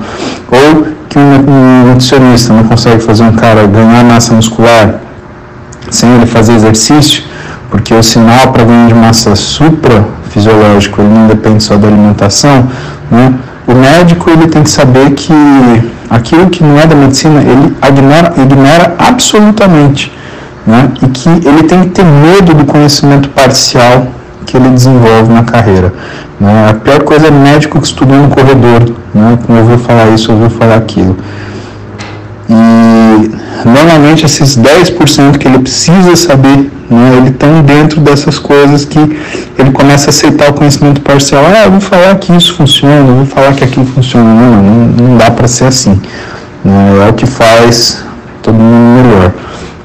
ou 0.50 0.86
que 1.08 1.18
um 1.18 1.88
nutricionista 1.88 2.52
não 2.52 2.64
consegue 2.64 3.00
fazer 3.00 3.22
um 3.22 3.32
cara 3.32 3.66
ganhar 3.66 4.04
massa 4.04 4.34
muscular 4.34 4.96
sem 5.88 6.10
ele 6.14 6.26
fazer 6.26 6.54
exercício, 6.54 7.22
porque 7.72 7.94
o 7.94 8.02
sinal 8.02 8.52
para 8.52 8.64
ganho 8.64 8.86
de 8.86 8.94
massa 8.94 9.34
suprafisiológico 9.34 11.00
ele 11.00 11.08
não 11.08 11.26
depende 11.26 11.64
só 11.64 11.74
da 11.74 11.88
alimentação, 11.88 12.68
né? 13.10 13.32
o 13.66 13.74
médico 13.74 14.28
ele 14.28 14.46
tem 14.46 14.62
que 14.62 14.68
saber 14.68 15.12
que 15.12 15.32
aquilo 16.10 16.50
que 16.50 16.62
não 16.62 16.78
é 16.78 16.86
da 16.86 16.94
medicina 16.94 17.40
ele 17.40 17.74
ignora, 17.88 18.34
ignora 18.36 18.94
absolutamente 18.98 20.12
né? 20.66 20.90
e 21.02 21.06
que 21.08 21.30
ele 21.30 21.62
tem 21.62 21.84
que 21.84 21.88
ter 21.88 22.04
medo 22.04 22.52
do 22.52 22.66
conhecimento 22.66 23.30
parcial 23.30 24.06
que 24.44 24.54
ele 24.54 24.68
desenvolve 24.68 25.32
na 25.32 25.42
carreira. 25.42 25.94
Né? 26.38 26.68
A 26.68 26.74
pior 26.74 27.02
coisa 27.04 27.28
é 27.28 27.30
médico 27.30 27.80
que 27.80 27.86
estudou 27.86 28.18
no 28.18 28.28
corredor, 28.28 28.94
né? 29.14 29.38
ouviu 29.48 29.78
falar 29.78 30.10
isso, 30.10 30.30
ouviu 30.30 30.50
falar 30.50 30.76
aquilo. 30.76 31.16
E 32.48 33.30
normalmente 33.68 34.24
esses 34.24 34.56
10% 34.56 35.38
que 35.38 35.46
ele 35.46 35.58
precisa 35.58 36.16
saber, 36.16 36.70
né, 36.90 37.16
ele 37.18 37.28
estão 37.30 37.62
dentro 37.62 38.00
dessas 38.00 38.38
coisas 38.38 38.84
que 38.84 38.98
ele 39.58 39.70
começa 39.70 40.06
a 40.06 40.10
aceitar 40.10 40.50
o 40.50 40.52
conhecimento 40.52 41.00
parcial. 41.00 41.42
Ah, 41.46 41.68
vou 41.68 41.80
falar 41.80 42.16
que 42.16 42.34
isso 42.36 42.54
funciona, 42.54 43.12
vou 43.12 43.26
falar 43.26 43.52
que 43.54 43.64
aquilo 43.64 43.86
funciona. 43.86 44.34
Não, 44.34 44.62
não, 44.62 45.08
não 45.08 45.16
dá 45.16 45.30
para 45.30 45.46
ser 45.46 45.66
assim. 45.66 46.00
Né? 46.64 47.06
É 47.06 47.10
o 47.10 47.12
que 47.12 47.26
faz 47.26 48.04
todo 48.42 48.54
mundo 48.54 49.02
melhor. 49.02 49.32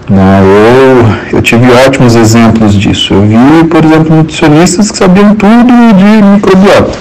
Né? 0.10 0.42
Eu, 1.32 1.38
eu 1.38 1.42
tive 1.42 1.70
ótimos 1.86 2.16
exemplos 2.16 2.74
disso. 2.74 3.14
Eu 3.14 3.22
vi, 3.24 3.68
por 3.70 3.84
exemplo, 3.84 4.16
nutricionistas 4.16 4.92
que 4.92 4.98
sabiam 4.98 5.36
tudo 5.36 5.74
de 5.96 6.24
microbiota. 6.34 6.98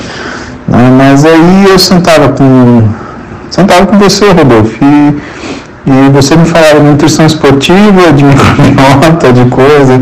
Né? 0.68 0.90
Mas 0.96 1.24
aí 1.24 1.66
eu 1.68 1.78
sentava 1.78 2.30
com, 2.30 2.88
sentava 3.50 3.86
com 3.86 3.98
você, 3.98 4.26
Rodolfo, 4.30 4.76
e, 4.82 5.16
e 5.90 6.10
você 6.10 6.36
me 6.36 6.44
falava 6.44 6.80
de 6.80 6.86
nutrição 6.86 7.26
esportiva, 7.26 8.12
de 8.12 8.24
microbiota, 8.24 9.32
de 9.32 9.44
coisa. 9.46 9.98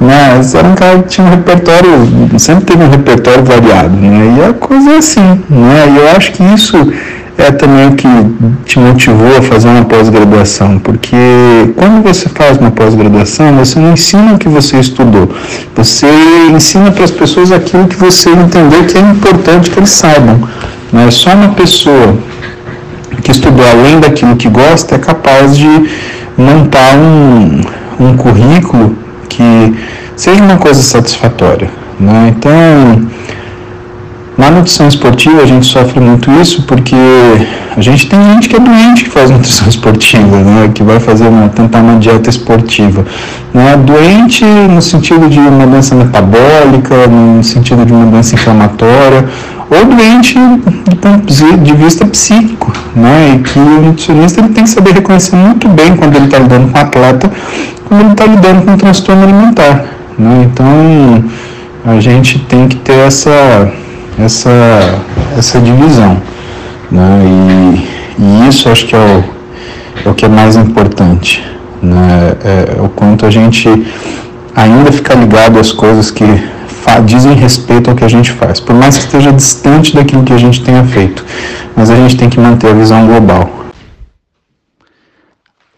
Né? 0.00 0.36
Você 0.40 0.58
era 0.58 0.68
um 0.68 0.74
cara 0.74 0.98
que 0.98 1.08
tinha 1.08 1.26
um 1.26 1.30
repertório, 1.30 2.38
sempre 2.38 2.64
teve 2.64 2.84
um 2.84 2.90
repertório 2.90 3.44
variado. 3.44 3.96
Né? 3.96 4.36
E 4.38 4.50
a 4.50 4.52
coisa 4.52 4.90
é 4.90 4.96
assim. 4.98 5.42
Né? 5.50 5.92
E 5.92 5.96
eu 5.98 6.16
acho 6.16 6.32
que 6.32 6.42
isso 6.42 6.76
é 7.38 7.52
também 7.52 7.86
o 7.86 7.92
que 7.94 8.08
te 8.64 8.80
motivou 8.80 9.38
a 9.38 9.40
fazer 9.40 9.68
uma 9.68 9.84
pós-graduação, 9.84 10.78
porque 10.80 11.16
quando 11.76 12.02
você 12.02 12.28
faz 12.28 12.58
uma 12.58 12.72
pós-graduação, 12.72 13.56
você 13.56 13.78
não 13.78 13.92
ensina 13.92 14.34
o 14.34 14.38
que 14.38 14.48
você 14.48 14.78
estudou, 14.78 15.30
você 15.76 16.08
ensina 16.52 16.90
para 16.90 17.04
as 17.04 17.12
pessoas 17.12 17.52
aquilo 17.52 17.86
que 17.86 17.94
você 17.94 18.30
entendeu 18.30 18.84
que 18.84 18.98
é 18.98 19.00
importante 19.00 19.70
que 19.70 19.78
eles 19.78 19.90
saibam. 19.90 20.40
Né? 20.92 21.10
Só 21.12 21.32
uma 21.32 21.50
pessoa 21.50 22.18
que 23.28 23.32
estudou 23.32 23.66
além 23.66 24.00
daquilo 24.00 24.36
que 24.36 24.48
gosta 24.48 24.94
é 24.94 24.98
capaz 24.98 25.54
de 25.54 25.68
montar 26.34 26.96
um, 26.96 27.60
um 28.00 28.16
currículo 28.16 28.96
que 29.28 29.74
seja 30.16 30.42
uma 30.42 30.56
coisa 30.56 30.80
satisfatória. 30.80 31.68
Né? 32.00 32.34
Então, 32.34 33.06
na 34.38 34.52
nutrição 34.52 34.86
esportiva 34.86 35.42
a 35.42 35.46
gente 35.46 35.66
sofre 35.66 35.98
muito 35.98 36.30
isso 36.40 36.62
porque 36.62 36.94
a 37.76 37.80
gente 37.80 38.08
tem 38.08 38.22
gente 38.32 38.48
que 38.48 38.54
é 38.54 38.60
doente 38.60 39.04
que 39.04 39.10
faz 39.10 39.28
nutrição 39.30 39.68
esportiva, 39.68 40.36
né? 40.36 40.70
que 40.72 40.84
vai 40.84 41.00
fazer 41.00 41.26
uma, 41.26 41.48
tentar 41.48 41.80
uma 41.80 41.98
dieta 41.98 42.30
esportiva. 42.30 43.04
Né? 43.52 43.76
Doente 43.76 44.44
no 44.44 44.80
sentido 44.80 45.28
de 45.28 45.40
uma 45.40 45.66
doença 45.66 45.96
metabólica, 45.96 47.08
no 47.08 47.42
sentido 47.42 47.84
de 47.84 47.92
uma 47.92 48.06
doença 48.06 48.36
inflamatória, 48.36 49.28
ou 49.70 49.84
doente 49.84 50.38
do 50.38 50.96
ponto 50.96 51.26
de 51.26 51.72
vista 51.74 52.06
psíquico, 52.06 52.72
né? 52.96 53.34
E 53.34 53.38
que 53.40 53.58
o 53.58 53.82
nutricionista 53.82 54.40
ele 54.40 54.48
tem 54.48 54.64
que 54.64 54.70
saber 54.70 54.94
reconhecer 54.94 55.36
muito 55.36 55.68
bem 55.68 55.94
quando 55.94 56.16
ele 56.16 56.24
está 56.24 56.38
lidando 56.38 56.72
com 56.72 56.78
o 56.78 56.80
atleta, 56.80 57.30
quando 57.84 58.00
ele 58.00 58.12
está 58.12 58.24
lidando 58.24 58.62
com 58.64 58.70
um 58.72 58.76
transtorno 58.78 59.24
alimentar, 59.24 59.84
né? 60.18 60.46
Então 60.50 61.24
a 61.84 62.00
gente 62.00 62.38
tem 62.38 62.66
que 62.66 62.76
ter 62.76 63.06
essa 63.06 63.70
essa 64.18 64.50
essa 65.36 65.60
divisão, 65.60 66.20
né? 66.90 67.22
E, 67.24 67.88
e 68.22 68.48
isso 68.48 68.68
acho 68.68 68.86
que 68.86 68.94
é 68.94 68.98
o, 68.98 70.08
é 70.08 70.10
o 70.10 70.14
que 70.14 70.24
é 70.24 70.28
mais 70.28 70.56
importante, 70.56 71.44
né? 71.82 72.36
É, 72.44 72.76
é 72.78 72.82
o 72.82 72.88
quanto 72.88 73.26
a 73.26 73.30
gente 73.30 73.68
ainda 74.54 74.90
fica 74.90 75.14
ligado 75.14 75.58
às 75.58 75.70
coisas 75.70 76.10
que 76.10 76.24
dizem 77.04 77.34
respeito 77.34 77.90
ao 77.90 77.96
que 77.96 78.04
a 78.04 78.08
gente 78.08 78.32
faz, 78.32 78.60
por 78.60 78.74
mais 78.74 78.96
que 78.96 79.04
esteja 79.04 79.32
distante 79.32 79.94
daquilo 79.94 80.22
que 80.22 80.32
a 80.32 80.38
gente 80.38 80.62
tenha 80.62 80.82
feito, 80.84 81.24
mas 81.76 81.90
a 81.90 81.94
gente 81.94 82.16
tem 82.16 82.28
que 82.28 82.40
manter 82.40 82.70
a 82.70 82.72
visão 82.72 83.06
global. 83.06 83.67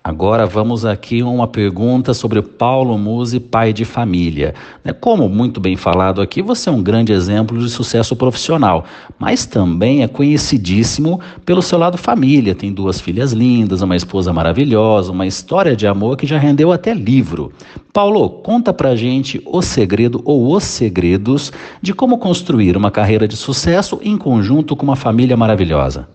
Agora 0.02 0.46
vamos 0.46 0.86
aqui 0.86 1.22
uma 1.22 1.46
pergunta 1.46 2.14
sobre 2.14 2.40
Paulo 2.40 2.96
Musi, 2.96 3.38
pai 3.38 3.70
de 3.70 3.84
família. 3.84 4.54
Né, 4.82 4.94
como 4.94 5.28
muito 5.28 5.60
bem 5.60 5.76
falado 5.76 6.22
aqui, 6.22 6.40
você 6.40 6.70
é 6.70 6.72
um 6.72 6.82
grande 6.82 7.12
exemplo 7.12 7.58
de 7.58 7.68
sucesso 7.68 8.16
profissional, 8.16 8.86
mas 9.18 9.44
também 9.44 10.02
é 10.02 10.08
conhecidíssimo 10.08 11.20
pelo 11.44 11.60
seu 11.60 11.78
lado 11.78 11.98
família. 11.98 12.54
Tem 12.54 12.72
duas 12.72 12.98
filhas 12.98 13.32
lindas, 13.32 13.82
uma 13.82 13.94
esposa 13.94 14.32
maravilhosa, 14.32 15.12
uma 15.12 15.26
história 15.26 15.76
de 15.76 15.86
amor 15.86 16.16
que 16.16 16.26
já 16.26 16.38
rendeu 16.38 16.72
até 16.72 16.94
livro. 16.94 17.52
Paulo, 17.92 18.30
conta 18.30 18.72
pra 18.72 18.96
gente 18.96 19.42
o 19.44 19.60
segredo 19.60 20.22
ou 20.24 20.56
os 20.56 20.64
segredos 20.64 21.52
de 21.82 21.92
como 21.92 22.16
construir 22.16 22.74
uma 22.74 22.90
carreira 22.90 23.28
de 23.28 23.36
sucesso 23.36 24.00
em 24.02 24.16
conjunto 24.16 24.74
com 24.74 24.84
uma 24.84 24.96
família 24.96 25.36
maravilhosa. 25.36 26.08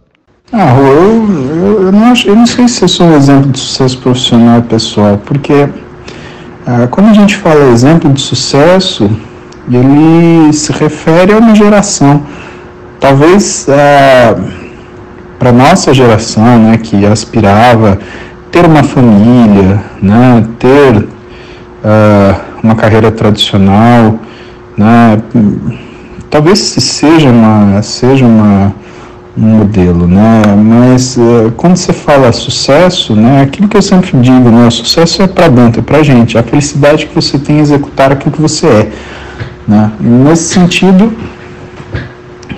Ah, 0.53 0.75
eu, 0.77 1.27
eu, 1.49 1.81
eu, 1.85 1.91
não 1.91 2.11
acho, 2.11 2.27
eu 2.27 2.35
não 2.35 2.45
sei 2.45 2.67
se 2.67 2.83
eu 2.83 2.87
sou 2.87 3.07
um 3.07 3.15
exemplo 3.15 3.51
de 3.51 3.59
sucesso 3.59 3.97
profissional 3.97 4.59
e 4.59 4.61
pessoal, 4.61 5.19
porque 5.25 5.67
ah, 6.67 6.87
quando 6.89 7.09
a 7.09 7.13
gente 7.13 7.35
fala 7.35 7.71
exemplo 7.71 8.13
de 8.13 8.21
sucesso, 8.21 9.09
ele 9.69 10.53
se 10.53 10.71
refere 10.71 11.33
a 11.33 11.37
uma 11.37 11.55
geração. 11.55 12.21
Talvez 12.99 13.65
ah, 13.69 14.35
para 15.39 15.51
nossa 15.51 15.93
geração, 15.95 16.59
né, 16.59 16.77
que 16.77 17.05
aspirava 17.07 17.97
ter 18.51 18.67
uma 18.67 18.83
família, 18.83 19.83
né, 19.99 20.45
ter 20.59 21.07
ah, 21.83 22.39
uma 22.61 22.75
carreira 22.75 23.11
tradicional, 23.11 24.19
né, 24.77 25.17
talvez 26.29 26.59
seja 26.59 27.31
uma, 27.31 27.81
seja 27.81 28.25
uma 28.25 28.67
um 28.67 28.84
modelo, 29.35 30.07
né? 30.07 30.41
Mas 30.57 31.17
uh, 31.17 31.51
quando 31.57 31.75
você 31.75 31.91
fala 31.91 32.31
sucesso, 32.31 33.15
né? 33.15 33.41
Aquilo 33.41 33.67
que 33.67 33.75
eu 33.75 33.81
sempre 33.81 34.17
digo, 34.19 34.49
né? 34.49 34.67
O 34.67 34.71
sucesso 34.71 35.21
é 35.21 35.27
para 35.27 35.49
dentro, 35.49 35.81
é 35.81 35.83
para 35.83 36.01
gente. 36.03 36.37
A 36.37 36.43
felicidade 36.43 37.05
que 37.05 37.13
você 37.13 37.37
tem 37.37 37.57
em 37.57 37.59
executar 37.59 38.11
aquilo 38.11 38.31
que 38.31 38.41
você 38.41 38.65
é, 38.67 38.91
né? 39.67 39.91
E 39.99 40.05
nesse 40.05 40.53
sentido, 40.53 41.11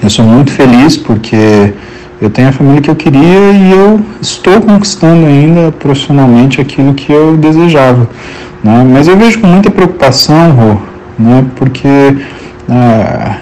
eu 0.03 0.09
sou 0.09 0.23
muito 0.23 0.51
feliz 0.51 0.95
porque 0.95 1.73
eu 2.21 2.29
tenho 2.29 2.49
a 2.49 2.51
família 2.51 2.81
que 2.81 2.89
eu 2.89 2.95
queria 2.95 3.51
e 3.51 3.71
eu 3.71 3.99
estou 4.21 4.61
conquistando 4.61 5.25
ainda 5.25 5.71
profissionalmente 5.71 6.61
aquilo 6.61 6.93
que 6.93 7.11
eu 7.11 7.37
desejava, 7.37 8.07
né? 8.63 8.87
Mas 8.87 9.07
eu 9.07 9.17
vejo 9.17 9.39
com 9.39 9.47
muita 9.47 9.71
preocupação, 9.71 10.79
né? 11.17 11.43
Porque 11.55 11.87
uh, 11.87 13.35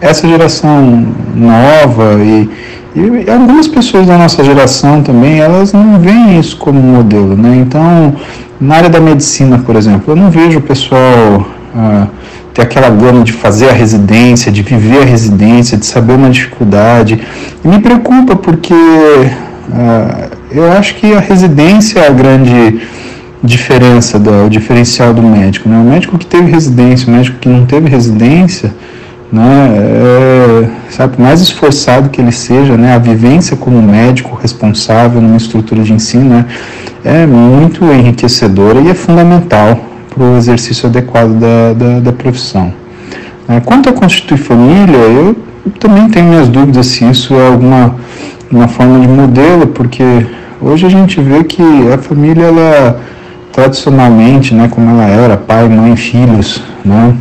essa 0.00 0.26
geração 0.26 1.06
nova 1.34 2.14
e 2.24 2.48
e 2.94 3.30
algumas 3.30 3.68
pessoas 3.68 4.06
da 4.06 4.18
nossa 4.18 4.42
geração 4.42 5.02
também, 5.02 5.38
elas 5.38 5.72
não 5.72 5.98
veem 5.98 6.40
isso 6.40 6.56
como 6.56 6.80
modelo, 6.80 7.36
né? 7.36 7.56
Então, 7.56 8.14
na 8.60 8.76
área 8.76 8.90
da 8.90 9.00
medicina, 9.00 9.58
por 9.58 9.76
exemplo, 9.76 10.12
eu 10.12 10.16
não 10.16 10.30
vejo 10.30 10.58
o 10.58 10.62
pessoal 10.62 11.46
ah, 11.74 12.08
ter 12.52 12.62
aquela 12.62 12.90
gana 12.90 13.22
de 13.22 13.32
fazer 13.32 13.70
a 13.70 13.72
residência, 13.72 14.50
de 14.50 14.62
viver 14.62 15.02
a 15.02 15.04
residência, 15.04 15.78
de 15.78 15.86
saber 15.86 16.14
uma 16.14 16.30
dificuldade. 16.30 17.20
E 17.64 17.68
me 17.68 17.78
preocupa 17.78 18.34
porque 18.34 18.74
ah, 19.72 20.28
eu 20.50 20.70
acho 20.72 20.96
que 20.96 21.14
a 21.14 21.20
residência 21.20 22.00
é 22.00 22.08
a 22.08 22.10
grande 22.10 22.80
diferença, 23.42 24.18
do, 24.18 24.46
o 24.46 24.50
diferencial 24.50 25.14
do 25.14 25.22
médico. 25.22 25.68
Né? 25.68 25.78
O 25.78 25.84
médico 25.84 26.18
que 26.18 26.26
teve 26.26 26.50
residência, 26.50 27.08
o 27.08 27.16
médico 27.16 27.38
que 27.38 27.48
não 27.48 27.64
teve 27.64 27.88
residência, 27.88 28.72
né, 29.32 29.68
é, 29.76 30.68
sabe, 30.90 31.20
mais 31.20 31.40
esforçado 31.40 32.08
que 32.08 32.20
ele 32.20 32.32
seja, 32.32 32.76
né, 32.76 32.94
a 32.94 32.98
vivência 32.98 33.56
como 33.56 33.80
médico 33.80 34.36
responsável 34.40 35.20
numa 35.20 35.36
estrutura 35.36 35.82
de 35.82 35.92
ensino 35.92 36.30
né, 36.30 36.46
é 37.04 37.26
muito 37.26 37.84
enriquecedora 37.84 38.80
e 38.80 38.88
é 38.88 38.94
fundamental 38.94 39.78
para 40.12 40.24
o 40.24 40.36
exercício 40.36 40.88
adequado 40.88 41.38
da, 41.38 41.72
da, 41.72 42.00
da 42.00 42.12
profissão. 42.12 42.72
É, 43.48 43.60
quanto 43.60 43.88
a 43.88 43.92
constituir 43.92 44.38
família, 44.38 44.96
eu 44.96 45.36
também 45.78 46.08
tenho 46.08 46.26
minhas 46.26 46.48
dúvidas 46.48 46.86
se 46.86 47.04
isso 47.04 47.34
é 47.34 47.46
alguma 47.46 47.94
uma 48.50 48.66
forma 48.66 48.98
de 48.98 49.06
modelo, 49.06 49.68
porque 49.68 50.26
hoje 50.60 50.84
a 50.84 50.88
gente 50.88 51.20
vê 51.20 51.44
que 51.44 51.62
a 51.92 51.98
família, 51.98 52.44
ela 52.46 53.00
tradicionalmente, 53.52 54.54
né, 54.54 54.68
como 54.68 54.90
ela 54.90 55.06
era, 55.06 55.36
pai, 55.36 55.68
mãe, 55.68 55.94
filhos, 55.96 56.62
né, 56.84 57.14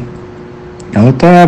ela 0.93 1.09
está 1.09 1.47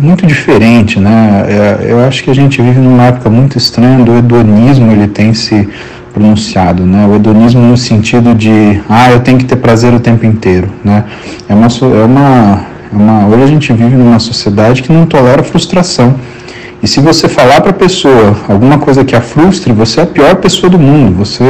muito 0.00 0.26
diferente, 0.26 0.98
né? 0.98 1.44
É, 1.48 1.92
eu 1.92 2.00
acho 2.00 2.24
que 2.24 2.30
a 2.30 2.34
gente 2.34 2.60
vive 2.60 2.80
numa 2.80 3.04
época 3.04 3.28
muito 3.28 3.58
estranha 3.58 4.02
do 4.02 4.16
hedonismo, 4.16 4.90
ele 4.90 5.06
tem 5.06 5.34
se 5.34 5.68
pronunciado, 6.12 6.84
né? 6.84 7.06
O 7.06 7.14
hedonismo 7.14 7.60
no 7.60 7.76
sentido 7.76 8.34
de, 8.34 8.80
ah, 8.88 9.10
eu 9.10 9.20
tenho 9.20 9.38
que 9.38 9.44
ter 9.44 9.56
prazer 9.56 9.92
o 9.92 10.00
tempo 10.00 10.24
inteiro, 10.24 10.68
né? 10.82 11.04
É 11.48 11.54
uma, 11.54 11.66
é 11.66 12.04
uma, 12.04 12.66
é 12.92 12.96
uma 12.96 13.26
hoje 13.26 13.42
a 13.42 13.46
gente 13.46 13.72
vive 13.72 13.96
numa 13.96 14.18
sociedade 14.18 14.82
que 14.82 14.92
não 14.92 15.04
tolera 15.04 15.42
frustração. 15.42 16.16
E 16.82 16.88
se 16.88 16.98
você 16.98 17.28
falar 17.28 17.60
para 17.60 17.70
a 17.70 17.74
pessoa 17.74 18.34
alguma 18.48 18.78
coisa 18.78 19.04
que 19.04 19.14
a 19.14 19.20
frustre, 19.20 19.70
você 19.70 20.00
é 20.00 20.02
a 20.04 20.06
pior 20.06 20.36
pessoa 20.36 20.70
do 20.70 20.78
mundo. 20.78 21.14
Você 21.18 21.44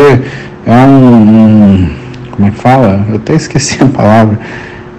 é 0.67 0.73
um, 0.73 1.85
um 1.85 1.91
como 2.33 2.49
é 2.49 2.51
que 2.51 2.57
fala? 2.57 3.07
Eu 3.09 3.17
até 3.17 3.35
esqueci 3.35 3.79
a 3.81 3.87
palavra 3.87 4.39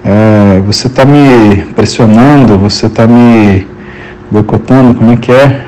é, 0.04 0.60
você 0.66 0.88
está 0.88 1.06
me 1.06 1.64
pressionando, 1.76 2.58
você 2.58 2.88
está 2.88 3.06
me 3.06 3.68
boicotando, 4.32 4.96
como 4.96 5.12
é 5.12 5.18
que 5.18 5.32
é? 5.32 5.62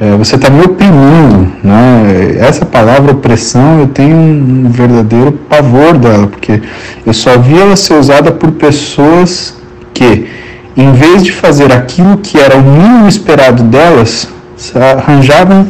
é 0.00 0.16
você 0.16 0.36
está 0.36 0.48
me 0.50 0.64
oprimindo, 0.64 1.52
né? 1.64 2.36
Essa 2.38 2.64
palavra 2.64 3.12
opressão 3.12 3.80
eu 3.80 3.88
tenho 3.88 4.16
um 4.16 4.70
verdadeiro 4.70 5.32
pavor 5.32 5.98
dela, 5.98 6.28
porque 6.28 6.62
eu 7.04 7.12
só 7.12 7.36
vi 7.38 7.58
ela 7.58 7.74
ser 7.74 7.94
usada 7.94 8.30
por 8.30 8.52
pessoas 8.52 9.56
que, 9.92 10.28
em 10.76 10.92
vez 10.92 11.24
de 11.24 11.32
fazer 11.32 11.72
aquilo 11.72 12.18
que 12.18 12.38
era 12.38 12.56
o 12.56 12.62
mínimo 12.62 13.08
esperado 13.08 13.64
delas, 13.64 14.28
arranjavam 14.74 15.66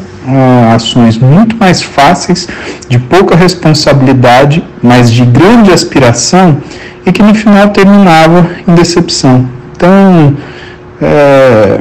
ações 0.75 1.19
muito 1.19 1.57
mais 1.57 1.83
fáceis, 1.83 2.49
de 2.89 2.99
pouca 2.99 3.35
responsabilidade, 3.37 4.65
mas 4.83 5.11
de 5.11 5.25
grande 5.25 5.73
aspiração 5.73 6.59
e 7.07 7.13
que 7.13 7.23
no 7.23 7.35
final 7.35 7.69
terminava 7.69 8.47
em 8.67 8.75
decepção. 8.75 9.49
Então, 9.75 10.37
é, 11.01 11.81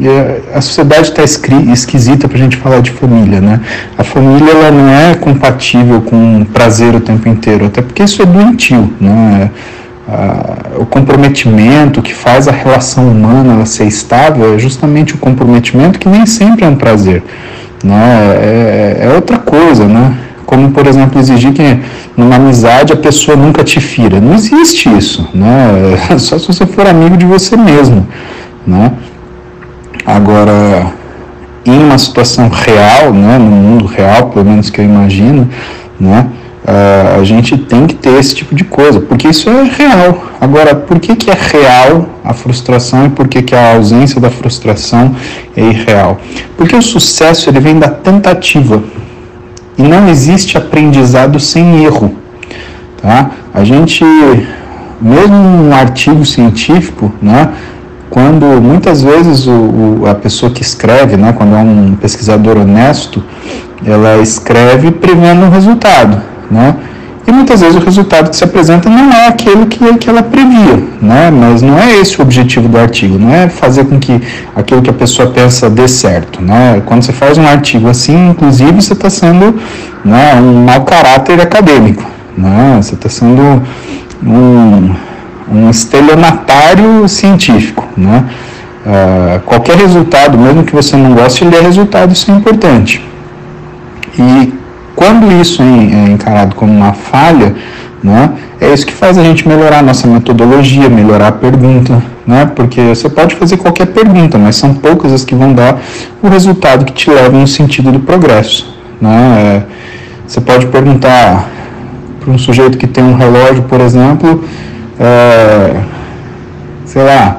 é 0.00 0.40
a 0.54 0.60
sociedade 0.60 1.10
está 1.10 1.22
esquisita 1.22 2.28
para 2.28 2.36
a 2.36 2.40
gente 2.40 2.56
falar 2.56 2.80
de 2.80 2.90
família, 2.90 3.40
né? 3.40 3.60
A 3.96 4.04
família 4.04 4.50
ela 4.50 4.70
não 4.70 4.88
é 4.88 5.14
compatível 5.14 6.00
com 6.00 6.44
prazer 6.52 6.94
o 6.94 7.00
tempo 7.00 7.28
inteiro, 7.28 7.66
até 7.66 7.82
porque 7.82 8.02
isso 8.02 8.22
é 8.22 8.26
doentio, 8.26 8.92
né? 9.00 9.50
o 10.78 10.86
comprometimento 10.86 12.00
que 12.00 12.14
faz 12.14 12.48
a 12.48 12.52
relação 12.52 13.06
humana 13.08 13.54
ela 13.54 13.66
ser 13.66 13.84
estável 13.84 14.54
é 14.54 14.58
justamente 14.58 15.14
o 15.14 15.18
comprometimento 15.18 15.98
que 15.98 16.08
nem 16.08 16.24
sempre 16.24 16.64
é 16.64 16.68
um 16.68 16.76
prazer. 16.76 17.22
Né? 17.82 18.36
É, 18.40 18.98
é 19.06 19.14
outra 19.14 19.38
coisa, 19.38 19.86
né? 19.86 20.16
Como, 20.46 20.70
por 20.70 20.86
exemplo, 20.86 21.20
exigir 21.20 21.52
que 21.52 21.80
numa 22.16 22.36
amizade 22.36 22.92
a 22.92 22.96
pessoa 22.96 23.36
nunca 23.36 23.62
te 23.62 23.80
fira. 23.80 24.20
Não 24.20 24.34
existe 24.34 24.88
isso, 24.96 25.28
né? 25.34 25.96
Só 26.18 26.38
se 26.38 26.46
você 26.46 26.66
for 26.66 26.86
amigo 26.86 27.16
de 27.16 27.26
você 27.26 27.56
mesmo, 27.56 28.06
né? 28.66 28.92
Agora, 30.06 30.90
em 31.66 31.78
uma 31.78 31.98
situação 31.98 32.48
real, 32.48 33.12
né, 33.12 33.36
no 33.36 33.50
mundo 33.50 33.84
real, 33.84 34.30
pelo 34.30 34.46
menos 34.46 34.70
que 34.70 34.80
eu 34.80 34.84
imagino, 34.84 35.48
né, 36.00 36.26
uh, 36.68 37.20
a 37.20 37.24
gente 37.24 37.56
tem 37.56 37.86
que 37.86 37.94
ter 37.94 38.18
esse 38.18 38.34
tipo 38.34 38.54
de 38.54 38.64
coisa, 38.64 39.00
porque 39.00 39.28
isso 39.28 39.48
é 39.48 39.62
real. 39.62 40.24
Agora, 40.40 40.74
por 40.74 41.00
que, 41.00 41.16
que 41.16 41.30
é 41.30 41.34
real 41.34 42.06
a 42.22 42.34
frustração 42.34 43.06
e 43.06 43.08
por 43.08 43.26
que, 43.26 43.40
que 43.42 43.54
a 43.54 43.74
ausência 43.74 44.20
da 44.20 44.30
frustração 44.30 45.16
é 45.56 45.62
irreal? 45.62 46.20
Porque 46.56 46.76
o 46.76 46.82
sucesso 46.82 47.48
ele 47.48 47.60
vem 47.60 47.78
da 47.78 47.88
tentativa 47.88 48.82
e 49.78 49.82
não 49.82 50.08
existe 50.08 50.58
aprendizado 50.58 51.40
sem 51.40 51.84
erro. 51.84 52.14
Tá? 53.00 53.30
A 53.54 53.64
gente, 53.64 54.04
mesmo 55.00 55.36
um 55.36 55.72
artigo 55.72 56.24
científico, 56.24 57.12
né, 57.22 57.52
quando 58.10 58.44
muitas 58.60 59.02
vezes 59.02 59.46
o, 59.46 59.52
o, 59.52 60.06
a 60.06 60.14
pessoa 60.14 60.50
que 60.50 60.62
escreve, 60.62 61.16
né, 61.16 61.32
quando 61.32 61.54
é 61.54 61.58
um 61.58 61.94
pesquisador 61.94 62.58
honesto, 62.58 63.22
ela 63.84 64.18
escreve 64.18 64.90
prevendo 64.90 65.46
um 65.46 65.50
resultado, 65.50 66.20
né? 66.50 66.74
E 67.26 67.32
muitas 67.32 67.60
vezes 67.60 67.76
o 67.76 67.84
resultado 67.84 68.30
que 68.30 68.36
se 68.36 68.42
apresenta 68.42 68.88
não 68.88 69.12
é 69.12 69.26
aquele 69.26 69.66
que, 69.66 69.98
que 69.98 70.08
ela 70.08 70.22
previa, 70.22 70.82
né? 71.00 71.30
Mas 71.30 71.60
não 71.60 71.78
é 71.78 71.96
esse 71.98 72.18
o 72.18 72.22
objetivo 72.22 72.68
do 72.68 72.78
artigo, 72.78 73.18
não 73.18 73.30
é 73.30 73.48
fazer 73.50 73.84
com 73.84 73.98
que 73.98 74.20
aquilo 74.56 74.80
que 74.80 74.88
a 74.88 74.94
pessoa 74.94 75.30
pensa 75.30 75.68
dê 75.68 75.86
certo, 75.86 76.40
né? 76.40 76.82
Quando 76.86 77.02
você 77.02 77.12
faz 77.12 77.36
um 77.36 77.46
artigo 77.46 77.88
assim, 77.88 78.30
inclusive 78.30 78.80
você 78.80 78.94
está 78.94 79.10
sendo 79.10 79.60
né, 80.04 80.40
um 80.40 80.64
mau 80.64 80.84
caráter 80.84 81.38
acadêmico, 81.40 82.04
né? 82.36 82.78
Você 82.80 82.94
está 82.94 83.10
sendo 83.10 83.62
um 84.22 84.94
um 85.50 85.70
estelionatário 85.70 87.08
científico. 87.08 87.86
Né? 87.96 88.24
Uh, 88.86 89.40
qualquer 89.40 89.76
resultado, 89.76 90.38
mesmo 90.38 90.64
que 90.64 90.74
você 90.74 90.96
não 90.96 91.14
goste, 91.14 91.44
ele 91.44 91.56
é 91.56 91.60
resultado, 91.60 92.12
isso 92.12 92.30
é 92.30 92.34
importante. 92.34 93.04
E 94.18 94.52
quando 94.98 95.30
isso 95.30 95.62
é 95.62 96.10
encarado 96.10 96.56
como 96.56 96.72
uma 96.72 96.92
falha, 96.92 97.54
né, 98.02 98.32
é 98.60 98.74
isso 98.74 98.84
que 98.84 98.92
faz 98.92 99.16
a 99.16 99.22
gente 99.22 99.46
melhorar 99.46 99.78
a 99.78 99.82
nossa 99.82 100.08
metodologia, 100.08 100.88
melhorar 100.88 101.28
a 101.28 101.32
pergunta, 101.32 102.02
né, 102.26 102.50
porque 102.56 102.80
você 102.80 103.08
pode 103.08 103.36
fazer 103.36 103.58
qualquer 103.58 103.86
pergunta, 103.86 104.36
mas 104.38 104.56
são 104.56 104.74
poucas 104.74 105.12
as 105.12 105.24
que 105.24 105.36
vão 105.36 105.52
dar 105.54 105.80
o 106.20 106.28
resultado 106.28 106.84
que 106.84 106.92
te 106.92 107.10
leva 107.10 107.38
no 107.38 107.46
sentido 107.46 107.92
do 107.92 108.00
progresso. 108.00 108.76
Né. 109.00 109.62
Você 110.26 110.40
pode 110.40 110.66
perguntar 110.66 111.48
para 112.18 112.32
um 112.32 112.36
sujeito 112.36 112.76
que 112.76 112.88
tem 112.88 113.04
um 113.04 113.14
relógio, 113.14 113.62
por 113.62 113.80
exemplo, 113.80 114.42
é, 114.98 115.76
sei 116.84 117.04
lá, 117.04 117.38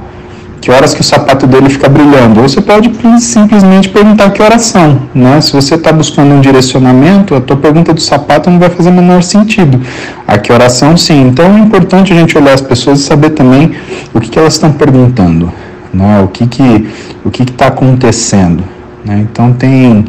que 0.61 0.71
horas 0.71 0.93
que 0.93 1.01
o 1.01 1.03
sapato 1.03 1.47
dele 1.47 1.69
fica 1.69 1.87
brilhando. 1.87 2.41
Ou 2.41 2.49
você 2.49 2.61
pode 2.61 2.91
simplesmente 3.19 3.89
perguntar 3.89 4.29
que 4.31 4.41
horas 4.41 4.63
são. 4.63 5.01
Né? 5.13 5.39
Se 5.41 5.53
você 5.53 5.75
está 5.75 5.91
buscando 5.91 6.33
um 6.33 6.41
direcionamento, 6.41 7.35
a 7.35 7.41
tua 7.41 7.57
pergunta 7.57 7.93
do 7.93 8.01
sapato 8.01 8.49
não 8.49 8.59
vai 8.59 8.69
fazer 8.69 8.89
o 8.89 8.93
menor 8.93 9.23
sentido. 9.23 9.81
A 10.27 10.37
que 10.37 10.51
horas 10.51 10.73
são, 10.73 10.97
sim. 10.97 11.27
Então 11.27 11.55
é 11.55 11.59
importante 11.59 12.11
a 12.11 12.15
gente 12.15 12.37
olhar 12.37 12.53
as 12.53 12.61
pessoas 12.61 12.99
e 12.99 13.03
saber 13.03 13.31
também 13.31 13.75
o 14.13 14.19
que, 14.19 14.29
que 14.29 14.39
elas 14.39 14.53
estão 14.53 14.71
perguntando. 14.71 15.51
Né? 15.93 16.21
O 16.21 16.27
que 16.27 16.43
está 16.43 16.55
que, 16.55 16.87
o 17.25 17.31
que 17.31 17.45
que 17.45 17.53
tá 17.53 17.67
acontecendo. 17.67 18.63
Né? 19.05 19.25
Então 19.29 19.53
tem, 19.53 20.05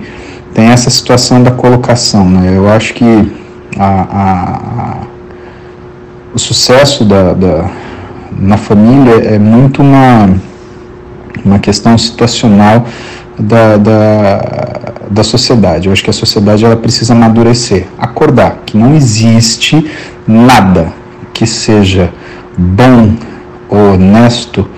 tem 0.52 0.66
essa 0.66 0.90
situação 0.90 1.42
da 1.42 1.50
colocação. 1.50 2.28
Né? 2.28 2.54
Eu 2.56 2.68
acho 2.68 2.94
que 2.94 3.32
a, 3.78 3.84
a, 3.84 4.56
a 4.96 5.10
o 6.32 6.38
sucesso 6.38 7.04
da, 7.04 7.32
da, 7.32 7.70
na 8.38 8.56
família 8.56 9.14
é 9.14 9.38
muito 9.38 9.82
uma, 9.82 10.30
uma 11.44 11.58
questão 11.58 11.96
situacional 11.96 12.86
da, 13.38 13.76
da, 13.76 14.40
da 15.10 15.22
sociedade. 15.22 15.86
Eu 15.86 15.92
acho 15.92 16.04
que 16.04 16.10
a 16.10 16.14
sociedade 16.14 16.64
ela 16.64 16.76
precisa 16.76 17.14
amadurecer, 17.14 17.86
acordar 17.98 18.62
que 18.66 18.76
não 18.76 18.94
existe 18.94 19.90
nada 20.26 20.92
que 21.32 21.46
seja 21.46 22.10
bom 22.56 23.14
ou 23.68 23.94
honesto 23.94 24.68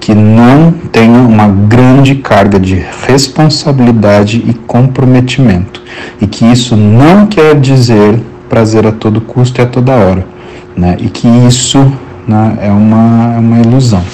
que 0.00 0.14
não 0.14 0.72
tenha 0.92 1.18
uma 1.18 1.48
grande 1.48 2.14
carga 2.16 2.60
de 2.60 2.82
responsabilidade 3.06 4.42
e 4.46 4.54
comprometimento. 4.54 5.82
E 6.20 6.26
que 6.26 6.44
isso 6.44 6.76
não 6.76 7.26
quer 7.26 7.58
dizer 7.58 8.20
prazer 8.48 8.86
a 8.86 8.92
todo 8.92 9.20
custo 9.20 9.60
e 9.60 9.64
a 9.64 9.66
toda 9.66 9.92
hora 9.92 10.36
né? 10.76 10.96
e 11.00 11.08
que 11.08 11.26
isso 11.48 11.90
né, 12.26 12.56
é, 12.60 12.70
uma, 12.70 13.34
é 13.34 13.38
uma 13.38 13.58
ilusão. 13.60 14.04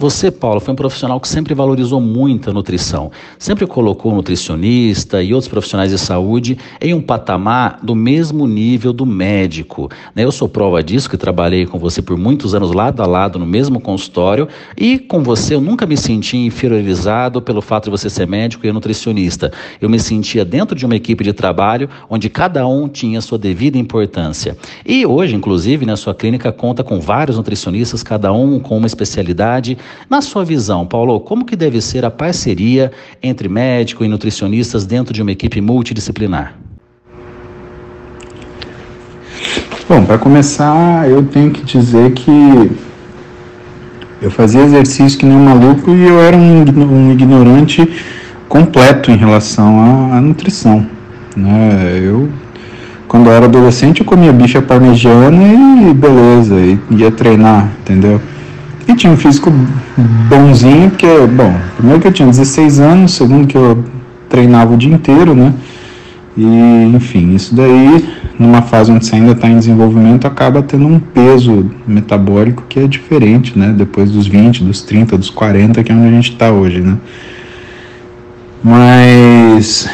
Você, 0.00 0.30
Paulo, 0.30 0.60
foi 0.60 0.74
um 0.74 0.76
profissional 0.76 1.18
que 1.18 1.26
sempre 1.26 1.54
valorizou 1.54 2.00
muito 2.00 2.48
a 2.48 2.52
nutrição. 2.52 3.10
Sempre 3.36 3.66
colocou 3.66 4.12
o 4.12 4.14
nutricionista 4.14 5.20
e 5.20 5.34
outros 5.34 5.48
profissionais 5.48 5.90
de 5.90 5.98
saúde 5.98 6.56
em 6.80 6.94
um 6.94 7.02
patamar 7.02 7.80
do 7.82 7.96
mesmo 7.96 8.46
nível 8.46 8.92
do 8.92 9.04
médico. 9.04 9.90
Né? 10.14 10.22
Eu 10.22 10.30
sou 10.30 10.48
prova 10.48 10.84
disso, 10.84 11.10
que 11.10 11.16
trabalhei 11.16 11.66
com 11.66 11.80
você 11.80 12.00
por 12.00 12.16
muitos 12.16 12.54
anos 12.54 12.72
lado 12.72 13.02
a 13.02 13.06
lado 13.06 13.40
no 13.40 13.46
mesmo 13.46 13.80
consultório 13.80 14.46
e 14.76 15.00
com 15.00 15.20
você 15.20 15.56
eu 15.56 15.60
nunca 15.60 15.84
me 15.84 15.96
senti 15.96 16.36
inferiorizado 16.36 17.42
pelo 17.42 17.60
fato 17.60 17.86
de 17.86 17.90
você 17.90 18.08
ser 18.08 18.28
médico 18.28 18.64
e 18.64 18.72
nutricionista. 18.72 19.50
Eu 19.80 19.90
me 19.90 19.98
sentia 19.98 20.44
dentro 20.44 20.76
de 20.76 20.86
uma 20.86 20.94
equipe 20.94 21.24
de 21.24 21.32
trabalho 21.32 21.90
onde 22.08 22.30
cada 22.30 22.64
um 22.68 22.86
tinha 22.88 23.20
sua 23.20 23.36
devida 23.36 23.76
importância. 23.76 24.56
E 24.86 25.04
hoje, 25.04 25.34
inclusive, 25.34 25.84
na 25.84 25.96
sua 25.96 26.14
clínica 26.14 26.52
conta 26.52 26.84
com 26.84 27.00
vários 27.00 27.36
nutricionistas, 27.36 28.04
cada 28.04 28.32
um 28.32 28.60
com 28.60 28.76
uma 28.76 28.86
especialidade 28.86 29.76
na 30.08 30.20
sua 30.22 30.44
visão, 30.44 30.86
Paulo, 30.86 31.20
como 31.20 31.44
que 31.44 31.56
deve 31.56 31.80
ser 31.80 32.04
a 32.04 32.10
parceria 32.10 32.90
entre 33.22 33.48
médico 33.48 34.04
e 34.04 34.08
nutricionistas 34.08 34.86
dentro 34.86 35.12
de 35.12 35.22
uma 35.22 35.32
equipe 35.32 35.60
multidisciplinar? 35.60 36.54
Bom, 39.88 40.04
para 40.04 40.18
começar, 40.18 41.08
eu 41.08 41.24
tenho 41.24 41.50
que 41.50 41.62
dizer 41.62 42.12
que 42.12 42.70
eu 44.20 44.30
fazia 44.30 44.62
exercício 44.62 45.18
que 45.18 45.24
nem 45.24 45.36
um 45.36 45.44
maluco 45.44 45.90
e 45.90 46.06
eu 46.06 46.20
era 46.20 46.36
um, 46.36 46.62
um 46.62 47.12
ignorante 47.12 47.88
completo 48.48 49.10
em 49.10 49.16
relação 49.16 49.80
à, 50.12 50.16
à 50.16 50.20
nutrição. 50.20 50.86
Né? 51.36 52.00
Eu, 52.02 52.28
quando 53.06 53.28
eu 53.28 53.32
era 53.32 53.46
adolescente, 53.46 54.00
eu 54.00 54.06
comia 54.06 54.32
bicha 54.32 54.60
parmegiana 54.60 55.88
e 55.88 55.94
beleza, 55.94 56.56
e 56.56 56.78
ia 56.90 57.10
treinar, 57.10 57.70
entendeu? 57.80 58.20
Tinha 58.98 59.12
um 59.12 59.16
físico 59.16 59.48
bonzinho, 60.28 60.90
porque, 60.90 61.06
bom, 61.28 61.54
primeiro 61.76 62.00
que 62.00 62.08
eu 62.08 62.12
tinha 62.12 62.26
16 62.26 62.80
anos, 62.80 63.12
segundo 63.12 63.46
que 63.46 63.56
eu 63.56 63.84
treinava 64.28 64.74
o 64.74 64.76
dia 64.76 64.92
inteiro, 64.92 65.36
né? 65.36 65.54
E, 66.36 66.92
enfim, 66.96 67.32
isso 67.32 67.54
daí, 67.54 68.04
numa 68.36 68.60
fase 68.60 68.90
onde 68.90 69.06
você 69.06 69.14
ainda 69.14 69.32
está 69.32 69.48
em 69.48 69.56
desenvolvimento, 69.56 70.26
acaba 70.26 70.62
tendo 70.62 70.86
um 70.86 70.98
peso 70.98 71.70
metabólico 71.86 72.64
que 72.68 72.80
é 72.80 72.88
diferente, 72.88 73.56
né? 73.56 73.72
Depois 73.76 74.10
dos 74.10 74.26
20, 74.26 74.64
dos 74.64 74.82
30, 74.82 75.16
dos 75.16 75.30
40, 75.30 75.84
que 75.84 75.92
é 75.92 75.94
onde 75.94 76.08
a 76.08 76.10
gente 76.10 76.32
está 76.32 76.50
hoje, 76.50 76.80
né? 76.80 76.96
Mas 78.64 79.88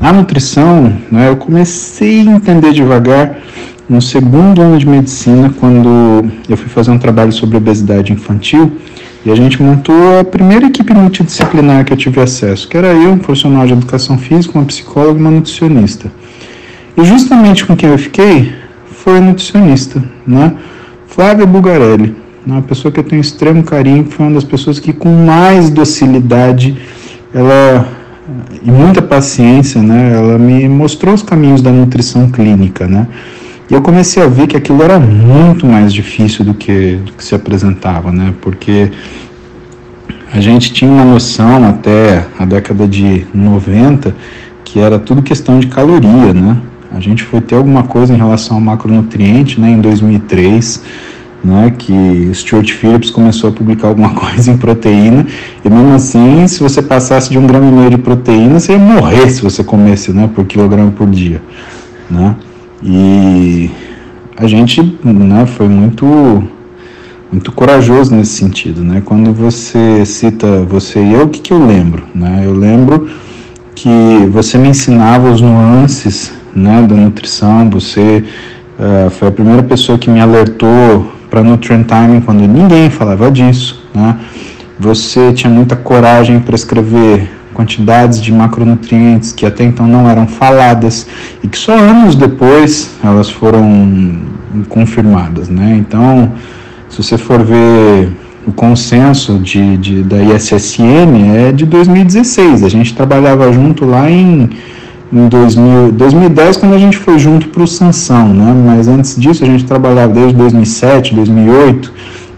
a 0.00 0.12
nutrição, 0.12 0.92
né, 1.10 1.28
eu 1.28 1.36
comecei 1.36 2.20
a 2.20 2.32
entender 2.32 2.72
devagar 2.72 3.36
no 3.88 4.02
segundo 4.02 4.60
ano 4.60 4.78
de 4.78 4.86
medicina, 4.86 5.52
quando 5.58 6.30
eu 6.48 6.56
fui 6.56 6.68
fazer 6.68 6.90
um 6.90 6.98
trabalho 6.98 7.32
sobre 7.32 7.56
obesidade 7.56 8.12
infantil, 8.12 8.72
e 9.24 9.30
a 9.30 9.34
gente 9.34 9.62
montou 9.62 10.20
a 10.20 10.24
primeira 10.24 10.66
equipe 10.66 10.92
multidisciplinar 10.92 11.84
que 11.84 11.92
eu 11.92 11.96
tive 11.96 12.20
acesso, 12.20 12.68
que 12.68 12.76
era 12.76 12.88
eu, 12.88 13.12
um 13.12 13.18
profissional 13.18 13.66
de 13.66 13.72
educação 13.72 14.18
física, 14.18 14.58
uma 14.58 14.64
psicóloga 14.64 15.18
e 15.18 15.22
uma 15.22 15.30
nutricionista. 15.30 16.10
E 16.96 17.04
justamente 17.04 17.64
com 17.64 17.76
quem 17.76 17.88
eu 17.88 17.98
fiquei 17.98 18.52
foi 18.90 19.18
a 19.18 19.20
nutricionista, 19.20 20.02
né? 20.26 20.54
Flávia 21.06 21.46
Bugarelli, 21.46 22.14
né? 22.46 22.54
uma 22.54 22.62
pessoa 22.62 22.92
que 22.92 23.00
eu 23.00 23.04
tenho 23.04 23.20
extremo 23.20 23.62
carinho, 23.62 24.04
foi 24.04 24.26
uma 24.26 24.34
das 24.34 24.44
pessoas 24.44 24.78
que 24.78 24.92
com 24.92 25.08
mais 25.08 25.70
docilidade, 25.70 26.76
ela 27.34 27.88
e 28.62 28.70
muita 28.70 29.00
paciência, 29.00 29.82
né? 29.82 30.12
Ela 30.14 30.38
me 30.38 30.68
mostrou 30.68 31.14
os 31.14 31.22
caminhos 31.22 31.62
da 31.62 31.70
nutrição 31.70 32.30
clínica, 32.30 32.86
né? 32.86 33.06
E 33.70 33.74
eu 33.74 33.82
comecei 33.82 34.22
a 34.22 34.26
ver 34.26 34.46
que 34.46 34.56
aquilo 34.56 34.82
era 34.82 34.98
muito 34.98 35.66
mais 35.66 35.92
difícil 35.92 36.44
do 36.44 36.54
que, 36.54 36.96
do 36.96 37.12
que 37.12 37.22
se 37.22 37.34
apresentava, 37.34 38.10
né? 38.10 38.34
Porque 38.40 38.90
a 40.32 40.40
gente 40.40 40.72
tinha 40.72 40.90
uma 40.90 41.04
noção 41.04 41.68
até 41.68 42.26
a 42.38 42.44
década 42.44 42.86
de 42.86 43.26
90 43.34 44.14
que 44.64 44.78
era 44.78 44.98
tudo 44.98 45.22
questão 45.22 45.58
de 45.58 45.66
caloria, 45.66 46.32
né? 46.32 46.56
A 46.94 47.00
gente 47.00 47.22
foi 47.22 47.40
ter 47.40 47.54
alguma 47.54 47.82
coisa 47.82 48.14
em 48.14 48.16
relação 48.16 48.56
ao 48.56 48.62
macronutriente, 48.62 49.60
né, 49.60 49.70
em 49.70 49.80
2003, 49.80 50.82
né, 51.44 51.72
que 51.76 52.30
Stuart 52.32 52.70
Phillips 52.72 53.10
começou 53.10 53.50
a 53.50 53.52
publicar 53.52 53.88
alguma 53.88 54.10
coisa 54.16 54.50
em 54.50 54.56
proteína, 54.56 55.26
e 55.64 55.68
mesmo 55.68 55.94
assim, 55.94 56.46
se 56.46 56.60
você 56.60 56.80
passasse 56.80 57.30
de 57.30 57.38
um 57.38 57.46
grama 57.46 57.66
e 57.66 57.72
meio 57.72 57.90
de 57.90 57.98
proteína, 57.98 58.58
você 58.58 58.72
ia 58.72 58.78
morrer 58.78 59.28
se 59.30 59.42
você 59.42 59.62
comesse 59.62 60.12
né, 60.12 60.28
por 60.34 60.44
quilograma 60.46 60.90
por 60.90 61.08
dia. 61.08 61.42
Né? 62.10 62.34
E 62.82 63.70
a 64.36 64.46
gente 64.46 64.82
né, 65.02 65.46
foi 65.46 65.68
muito 65.68 66.06
muito 67.30 67.52
corajoso 67.52 68.14
nesse 68.14 68.32
sentido, 68.32 68.82
né? 68.82 69.02
Quando 69.04 69.32
você 69.34 70.04
cita 70.06 70.62
você 70.62 70.98
e 71.02 71.12
eu, 71.12 71.24
o 71.24 71.28
que, 71.28 71.40
que 71.40 71.52
eu 71.52 71.64
lembro, 71.64 72.04
né? 72.14 72.42
Eu 72.44 72.54
lembro 72.54 73.08
que 73.74 74.26
você 74.30 74.56
me 74.56 74.68
ensinava 74.68 75.30
os 75.30 75.40
nuances, 75.40 76.32
né, 76.54 76.82
da 76.82 76.94
nutrição. 76.94 77.68
Você 77.70 78.24
uh, 78.78 79.10
foi 79.10 79.28
a 79.28 79.30
primeira 79.30 79.62
pessoa 79.62 79.98
que 79.98 80.10
me 80.10 80.20
alertou 80.20 81.12
para 81.30 81.42
nutrient 81.42 81.86
timing 81.86 82.22
quando 82.22 82.40
ninguém 82.40 82.88
falava 82.88 83.30
disso, 83.30 83.84
né? 83.94 84.16
Você 84.78 85.32
tinha 85.32 85.52
muita 85.52 85.76
coragem 85.76 86.40
para 86.40 86.54
escrever 86.54 87.30
quantidades 87.58 88.22
de 88.22 88.32
macronutrientes 88.32 89.32
que 89.32 89.44
até 89.44 89.64
então 89.64 89.84
não 89.84 90.08
eram 90.08 90.28
faladas 90.28 91.08
e 91.42 91.48
que 91.48 91.58
só 91.58 91.76
anos 91.76 92.14
depois 92.14 92.92
elas 93.02 93.28
foram 93.28 94.22
confirmadas, 94.68 95.48
né? 95.48 95.76
Então, 95.76 96.30
se 96.88 97.02
você 97.02 97.18
for 97.18 97.42
ver 97.42 98.12
o 98.46 98.52
consenso 98.52 99.40
de, 99.40 99.76
de, 99.76 100.02
da 100.04 100.22
ISSN 100.22 101.34
é 101.34 101.50
de 101.50 101.66
2016. 101.66 102.62
A 102.62 102.68
gente 102.68 102.94
trabalhava 102.94 103.52
junto 103.52 103.84
lá 103.84 104.08
em, 104.08 104.48
em 105.12 105.28
2000, 105.28 105.90
2010, 105.92 106.58
quando 106.58 106.74
a 106.74 106.78
gente 106.78 106.96
foi 106.96 107.18
junto 107.18 107.48
para 107.48 107.64
o 107.64 107.66
Sansão, 107.66 108.32
né? 108.32 108.54
Mas 108.66 108.86
antes 108.86 109.16
disso 109.16 109.42
a 109.42 109.46
gente 109.48 109.64
trabalhava 109.64 110.14
desde 110.14 110.34
2007, 110.34 111.12
2008, 111.12 111.92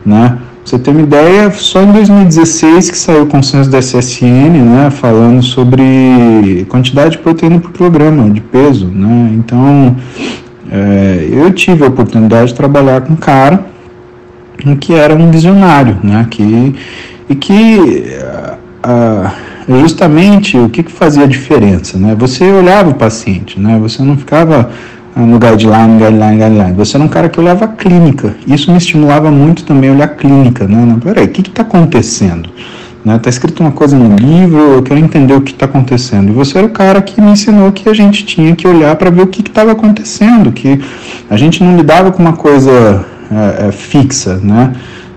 né? 0.07 0.39
Você 0.71 0.79
ter 0.79 0.93
uma 0.93 1.03
ideia, 1.03 1.51
só 1.51 1.83
em 1.83 1.91
2016 1.91 2.91
que 2.91 2.97
saiu 2.97 3.25
o 3.25 3.27
consenso 3.27 3.69
da 3.69 3.79
SSN, 3.79 4.51
né, 4.51 4.89
falando 4.89 5.43
sobre 5.43 6.65
quantidade 6.69 7.13
de 7.13 7.19
proteína 7.19 7.59
por 7.59 7.73
programa 7.73 8.31
de 8.31 8.41
peso, 8.41 8.87
né, 8.87 9.33
então 9.35 9.97
é, 10.71 11.29
eu 11.29 11.51
tive 11.53 11.85
a 11.85 11.89
oportunidade 11.89 12.49
de 12.49 12.55
trabalhar 12.55 13.01
com 13.01 13.15
um 13.15 13.17
cara 13.17 13.65
que 14.79 14.95
era 14.95 15.13
um 15.13 15.29
visionário, 15.29 15.99
né, 16.05 16.25
que, 16.31 16.77
e 17.29 17.35
que 17.35 18.05
justamente 19.81 20.57
o 20.57 20.69
que, 20.69 20.85
que 20.85 20.93
fazia 20.93 21.25
a 21.25 21.27
diferença, 21.27 21.99
né, 21.99 22.15
você 22.17 22.45
olhava 22.45 22.91
o 22.91 22.95
paciente, 22.95 23.59
né, 23.59 23.77
você 23.83 24.05
não 24.05 24.17
ficava 24.17 24.71
no 25.17 25.39
guideline, 25.39 25.99
guideline, 25.99 26.37
guideline. 26.37 26.73
Você 26.75 26.97
era 26.97 27.05
um 27.05 27.09
cara 27.09 27.29
que 27.29 27.41
olhava 27.41 27.65
a 27.65 27.69
clínica. 27.69 28.35
Isso 28.47 28.71
me 28.71 28.79
estimulava 28.79 29.31
muito 29.31 29.65
também 29.65 29.91
olhar 29.91 30.05
a 30.05 30.09
clínica, 30.09 30.67
né? 30.67 30.97
Peraí, 31.03 31.27
o 31.27 31.29
que 31.29 31.41
está 31.41 31.63
acontecendo? 31.63 32.49
Está 33.01 33.13
né? 33.15 33.21
escrito 33.27 33.61
uma 33.61 33.73
coisa 33.73 33.97
no 33.97 34.15
livro, 34.15 34.59
eu 34.59 34.83
quero 34.83 35.01
entender 35.01 35.33
o 35.33 35.41
que 35.41 35.53
está 35.53 35.65
acontecendo. 35.65 36.29
E 36.29 36.33
você 36.33 36.59
era 36.59 36.67
o 36.67 36.71
cara 36.71 37.01
que 37.01 37.21
me 37.21 37.31
ensinou 37.31 37.73
que 37.73 37.89
a 37.89 37.95
gente 37.95 38.25
tinha 38.27 38.55
que 38.55 38.69
olhar 38.69 38.95
para 38.97 39.11
ver 39.11 39.23
o 39.23 39.27
que 39.27 39.41
estava 39.41 39.73
acontecendo, 39.73 40.53
que 40.53 40.81
a 41.31 41.37
gente 41.37 41.65
não 41.65 41.77
lidava 41.77 42.13
com 42.13 42.23
uma 42.23 42.35
coisa 42.35 43.05
é, 43.33 43.69
é, 43.69 43.73
fixa, 43.73 44.37
né? 44.43 44.73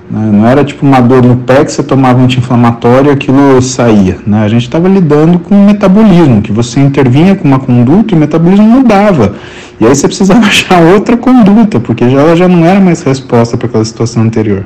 Não 0.10 0.48
era 0.48 0.64
tipo 0.64 0.86
uma 0.86 1.02
dor 1.02 1.24
no 1.24 1.38
pé 1.38 1.66
que 1.66 1.72
você 1.72 1.82
tomava 1.82 2.22
anti-inflamatório 2.22 3.10
e 3.10 3.14
aquilo 3.14 3.60
saía. 3.64 4.20
Né? 4.28 4.44
A 4.44 4.48
gente 4.48 4.62
estava 4.62 4.88
lidando 4.88 5.40
com 5.40 5.56
o 5.56 5.66
metabolismo, 5.66 6.40
que 6.40 6.52
você 6.52 6.80
intervinha 6.80 7.36
com 7.36 7.48
uma 7.48 7.58
conduta 7.58 8.14
e 8.14 8.18
o 8.18 8.20
metabolismo 8.20 8.66
mudava. 8.68 9.34
E 9.84 9.88
aí 9.88 9.96
você 9.96 10.08
precisava 10.08 10.40
achar 10.48 10.82
outra 10.82 11.18
conduta, 11.18 11.80
porque 11.80 12.10
já, 12.10 12.22
ela 12.22 12.36
já 12.36 12.48
não 12.48 12.66
era 12.66 12.80
mais 12.80 13.04
resposta 13.04 13.58
para 13.58 13.68
aquela 13.68 13.84
situação 13.84 14.24
anterior. 14.24 14.66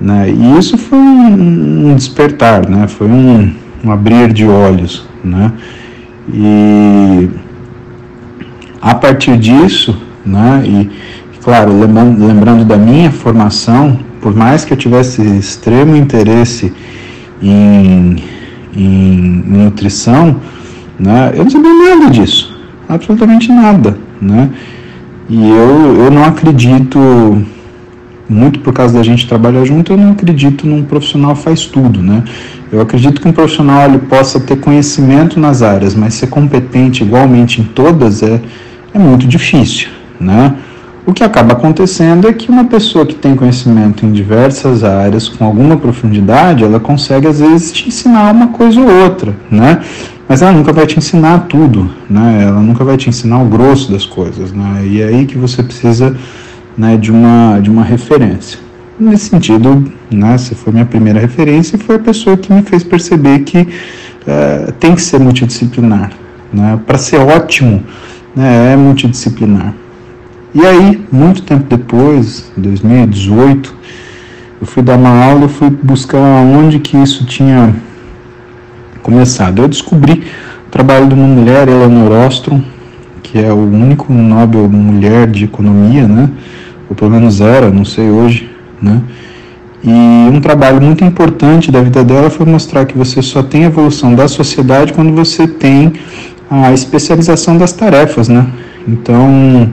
Né? 0.00 0.30
E 0.30 0.58
isso 0.58 0.78
foi 0.78 0.98
um, 0.98 1.90
um 1.90 1.94
despertar, 1.94 2.68
né? 2.68 2.88
foi 2.88 3.08
um, 3.08 3.52
um, 3.84 3.92
abrir 3.92 4.32
de 4.32 4.46
olhos. 4.46 5.06
Né? 5.22 5.52
E 6.32 7.28
a 8.80 8.94
partir 8.94 9.36
disso, 9.36 10.00
né? 10.24 10.62
e 10.64 10.90
claro, 11.42 11.78
lembrando, 11.78 12.26
lembrando 12.26 12.64
da 12.64 12.76
minha 12.76 13.10
formação, 13.10 13.98
por 14.20 14.34
mais 14.34 14.64
que 14.64 14.72
eu 14.72 14.76
tivesse 14.76 15.22
extremo 15.22 15.94
interesse 15.94 16.72
em, 17.42 18.16
em 18.74 19.42
nutrição, 19.46 20.36
né, 20.98 21.32
eu 21.34 21.44
não 21.44 21.50
sabia 21.50 21.72
nada 21.72 22.10
disso, 22.10 22.58
absolutamente 22.88 23.50
nada, 23.52 23.96
né? 24.20 24.50
E 25.28 25.50
eu, 25.50 26.04
eu 26.04 26.10
não 26.10 26.24
acredito, 26.24 26.98
muito 28.28 28.60
por 28.60 28.72
causa 28.72 28.94
da 28.94 29.02
gente 29.02 29.28
trabalhar 29.28 29.64
junto, 29.64 29.92
eu 29.92 29.96
não 29.96 30.12
acredito 30.12 30.66
num 30.66 30.82
profissional 30.82 31.36
faz 31.36 31.66
tudo, 31.66 32.00
né? 32.00 32.24
Eu 32.72 32.80
acredito 32.80 33.20
que 33.20 33.28
um 33.28 33.32
profissional 33.32 33.88
ele 33.88 33.98
possa 33.98 34.40
ter 34.40 34.56
conhecimento 34.56 35.38
nas 35.38 35.62
áreas, 35.62 35.94
mas 35.94 36.14
ser 36.14 36.28
competente 36.28 37.02
igualmente 37.02 37.60
em 37.60 37.64
todas 37.64 38.22
é, 38.22 38.40
é 38.94 38.98
muito 38.98 39.26
difícil, 39.26 39.88
né? 40.18 40.54
O 41.08 41.12
que 41.14 41.24
acaba 41.24 41.54
acontecendo 41.54 42.28
é 42.28 42.34
que 42.34 42.50
uma 42.50 42.64
pessoa 42.64 43.06
que 43.06 43.14
tem 43.14 43.34
conhecimento 43.34 44.04
em 44.04 44.12
diversas 44.12 44.84
áreas, 44.84 45.26
com 45.26 45.42
alguma 45.42 45.74
profundidade, 45.74 46.64
ela 46.64 46.78
consegue 46.78 47.26
às 47.26 47.40
vezes 47.40 47.72
te 47.72 47.88
ensinar 47.88 48.30
uma 48.30 48.48
coisa 48.48 48.78
ou 48.78 48.90
outra, 49.04 49.34
né? 49.50 49.80
Mas 50.28 50.42
ela 50.42 50.52
nunca 50.52 50.72
vai 50.72 50.86
te 50.86 50.98
ensinar 50.98 51.46
tudo, 51.48 51.90
né? 52.08 52.44
Ela 52.46 52.60
nunca 52.60 52.84
vai 52.84 52.96
te 52.96 53.08
ensinar 53.08 53.42
o 53.42 53.46
grosso 53.46 53.90
das 53.90 54.04
coisas, 54.04 54.52
né? 54.52 54.84
E 54.86 55.00
é 55.00 55.06
aí 55.06 55.24
que 55.24 55.38
você 55.38 55.62
precisa 55.62 56.14
né, 56.76 56.96
de, 56.96 57.10
uma, 57.10 57.58
de 57.60 57.70
uma 57.70 57.82
referência. 57.82 58.58
Nesse 59.00 59.30
sentido, 59.30 59.84
né, 60.10 60.38
você 60.38 60.54
foi 60.54 60.72
minha 60.72 60.84
primeira 60.84 61.18
referência 61.18 61.76
e 61.76 61.78
foi 61.78 61.96
a 61.96 61.98
pessoa 61.98 62.36
que 62.36 62.52
me 62.52 62.62
fez 62.62 62.84
perceber 62.84 63.40
que 63.40 63.58
uh, 63.58 64.72
tem 64.78 64.94
que 64.94 65.02
ser 65.02 65.18
multidisciplinar. 65.18 66.12
Né? 66.52 66.78
Para 66.86 66.98
ser 66.98 67.18
ótimo, 67.18 67.82
né, 68.34 68.72
é 68.72 68.76
multidisciplinar. 68.76 69.74
E 70.54 70.64
aí, 70.64 71.00
muito 71.10 71.42
tempo 71.42 71.64
depois, 71.68 72.50
em 72.56 72.60
2018, 72.60 73.74
eu 74.60 74.66
fui 74.66 74.82
dar 74.82 74.96
uma 74.96 75.24
aula 75.24 75.46
e 75.46 75.48
fui 75.48 75.70
buscar 75.70 76.18
onde 76.18 76.78
que 76.78 76.96
isso 76.96 77.24
tinha 77.24 77.74
começado. 79.08 79.62
Eu 79.62 79.68
descobri 79.68 80.22
o 80.66 80.70
trabalho 80.70 81.06
de 81.06 81.14
uma 81.14 81.26
mulher, 81.26 81.66
Eleanor 81.66 82.26
Ostrom, 82.26 82.60
que 83.22 83.38
é 83.38 83.50
o 83.50 83.56
único 83.56 84.12
Nobel 84.12 84.68
mulher 84.68 85.26
de 85.26 85.44
economia, 85.44 86.06
né? 86.06 86.28
Ou 86.90 86.94
pelo 86.94 87.10
menos 87.10 87.40
era, 87.40 87.70
não 87.70 87.86
sei 87.86 88.10
hoje, 88.10 88.50
né? 88.82 89.00
E 89.82 89.90
um 89.90 90.40
trabalho 90.42 90.82
muito 90.82 91.02
importante 91.04 91.72
da 91.72 91.80
vida 91.80 92.04
dela 92.04 92.28
foi 92.28 92.44
mostrar 92.44 92.84
que 92.84 92.98
você 92.98 93.22
só 93.22 93.42
tem 93.42 93.64
evolução 93.64 94.14
da 94.14 94.28
sociedade 94.28 94.92
quando 94.92 95.14
você 95.14 95.46
tem 95.46 95.94
a 96.50 96.72
especialização 96.74 97.56
das 97.56 97.72
tarefas, 97.72 98.28
né? 98.28 98.46
Então, 98.86 99.70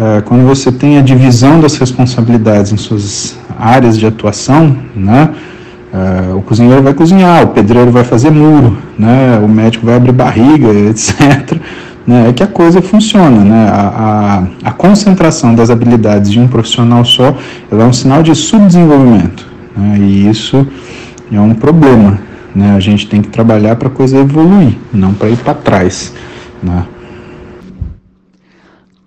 é, 0.00 0.20
quando 0.22 0.44
você 0.44 0.72
tem 0.72 0.98
a 0.98 1.02
divisão 1.02 1.60
das 1.60 1.76
responsabilidades 1.76 2.72
em 2.72 2.76
suas 2.76 3.38
áreas 3.56 3.96
de 3.96 4.04
atuação, 4.04 4.76
né? 4.96 5.30
É, 5.94 6.34
o 6.34 6.42
cozinheiro 6.42 6.82
vai 6.82 6.92
cozinhar, 6.92 7.44
o 7.44 7.48
pedreiro 7.48 7.92
vai 7.92 8.02
fazer 8.02 8.28
muro, 8.28 8.76
né? 8.98 9.38
O 9.38 9.46
médico 9.46 9.86
vai 9.86 9.94
abrir 9.94 10.10
barriga, 10.10 10.66
etc. 10.90 11.56
Né? 12.04 12.30
É 12.30 12.32
que 12.32 12.42
a 12.42 12.48
coisa 12.48 12.82
funciona, 12.82 13.44
né? 13.44 13.68
A, 13.68 14.48
a, 14.64 14.70
a 14.70 14.72
concentração 14.72 15.54
das 15.54 15.70
habilidades 15.70 16.32
de 16.32 16.40
um 16.40 16.48
profissional 16.48 17.04
só 17.04 17.36
é 17.70 17.76
um 17.76 17.92
sinal 17.92 18.24
de 18.24 18.34
subdesenvolvimento, 18.34 19.46
né? 19.76 19.98
E 20.00 20.28
isso 20.28 20.66
é 21.30 21.40
um 21.40 21.54
problema, 21.54 22.18
né? 22.52 22.74
A 22.74 22.80
gente 22.80 23.06
tem 23.06 23.22
que 23.22 23.28
trabalhar 23.28 23.76
para 23.76 23.86
a 23.86 23.90
coisa 23.90 24.18
evoluir, 24.18 24.76
não 24.92 25.14
para 25.14 25.28
ir 25.28 25.36
para 25.36 25.54
trás, 25.54 26.12
né? 26.60 26.84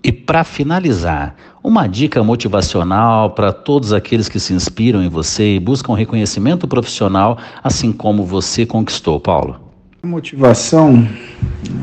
E 0.01 0.11
para 0.13 0.45
finalizar, 0.45 1.35
uma 1.67 1.85
dica 1.85 2.23
motivacional 2.23 3.31
para 3.31 3.51
todos 3.51 3.91
aqueles 3.91 4.29
que 4.29 4.39
se 4.39 4.53
inspiram 4.53 5.03
em 5.03 5.09
você 5.09 5.55
e 5.55 5.59
buscam 5.59 5.93
reconhecimento 5.93 6.65
profissional, 6.65 7.37
assim 7.61 7.91
como 7.91 8.23
você 8.23 8.65
conquistou, 8.65 9.19
Paulo. 9.19 9.59
Motivação, 10.01 11.05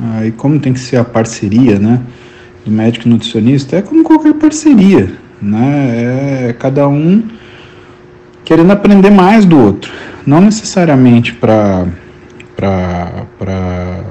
ah, 0.03 0.25
e 0.25 0.33
como 0.33 0.59
tem 0.59 0.73
que 0.73 0.81
ser 0.81 0.97
a 0.97 1.05
parceria, 1.05 1.79
né, 1.79 2.01
do 2.65 2.71
médico 2.71 3.07
e 3.07 3.11
nutricionista, 3.11 3.77
é 3.77 3.83
como 3.83 4.03
qualquer 4.03 4.33
parceria, 4.33 5.13
né, 5.43 6.49
é 6.49 6.57
cada 6.59 6.89
um 6.89 7.23
querendo 8.43 8.71
aprender 8.71 9.11
mais 9.11 9.45
do 9.45 9.59
outro, 9.59 9.93
não 10.27 10.41
necessariamente 10.41 11.35
para 11.35 11.87
para 12.57 14.03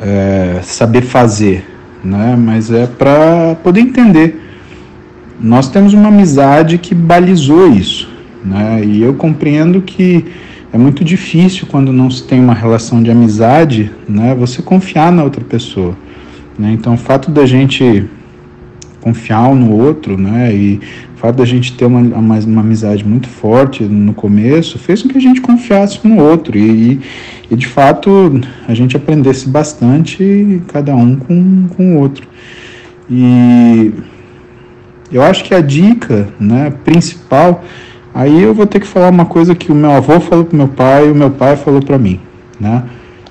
é, 0.00 0.60
saber 0.62 1.02
fazer, 1.02 1.71
né? 2.04 2.36
Mas 2.38 2.70
é 2.70 2.86
para 2.86 3.56
poder 3.62 3.80
entender. 3.80 4.40
Nós 5.40 5.68
temos 5.68 5.92
uma 5.92 6.08
amizade 6.08 6.78
que 6.78 6.94
balizou 6.94 7.68
isso, 7.68 8.08
né? 8.44 8.82
E 8.84 9.02
eu 9.02 9.14
compreendo 9.14 9.80
que 9.82 10.24
é 10.72 10.78
muito 10.78 11.04
difícil 11.04 11.66
quando 11.70 11.92
não 11.92 12.10
se 12.10 12.22
tem 12.22 12.40
uma 12.40 12.54
relação 12.54 13.02
de 13.02 13.10
amizade, 13.10 13.90
né? 14.08 14.34
Você 14.34 14.62
confiar 14.62 15.12
na 15.12 15.24
outra 15.24 15.42
pessoa, 15.42 15.96
né? 16.58 16.72
Então, 16.72 16.94
o 16.94 16.98
fato 16.98 17.30
da 17.30 17.44
gente 17.44 18.08
confiar 19.02 19.54
no 19.54 19.72
outro, 19.72 20.16
né? 20.16 20.54
E 20.54 20.80
o 21.14 21.18
fato 21.18 21.36
da 21.36 21.44
gente 21.44 21.74
ter 21.74 21.84
uma, 21.84 22.00
uma, 22.00 22.38
uma, 22.38 22.60
amizade 22.60 23.04
muito 23.04 23.28
forte 23.28 23.82
no 23.82 24.14
começo 24.14 24.78
fez 24.78 25.02
com 25.02 25.08
que 25.08 25.18
a 25.18 25.20
gente 25.20 25.40
confiasse 25.40 26.00
um 26.04 26.10
no 26.10 26.22
outro 26.22 26.56
e, 26.56 27.00
e 27.50 27.56
de 27.56 27.66
fato 27.66 28.40
a 28.66 28.72
gente 28.72 28.96
aprendesse 28.96 29.48
bastante, 29.48 30.62
cada 30.68 30.94
um 30.94 31.16
com, 31.16 31.66
com 31.76 31.96
o 31.96 31.98
outro. 31.98 32.26
E 33.10 33.92
eu 35.10 35.22
acho 35.22 35.44
que 35.44 35.54
a 35.54 35.60
dica 35.60 36.28
né, 36.40 36.72
principal, 36.84 37.62
aí 38.14 38.42
eu 38.42 38.54
vou 38.54 38.66
ter 38.66 38.80
que 38.80 38.86
falar 38.86 39.10
uma 39.10 39.26
coisa 39.26 39.54
que 39.54 39.70
o 39.70 39.74
meu 39.74 39.90
avô 39.90 40.18
falou 40.20 40.44
para 40.44 40.56
meu 40.56 40.68
pai 40.68 41.08
e 41.08 41.10
o 41.10 41.14
meu 41.14 41.30
pai 41.30 41.56
falou 41.56 41.82
para 41.82 41.98
mim. 41.98 42.18
Né? 42.58 42.84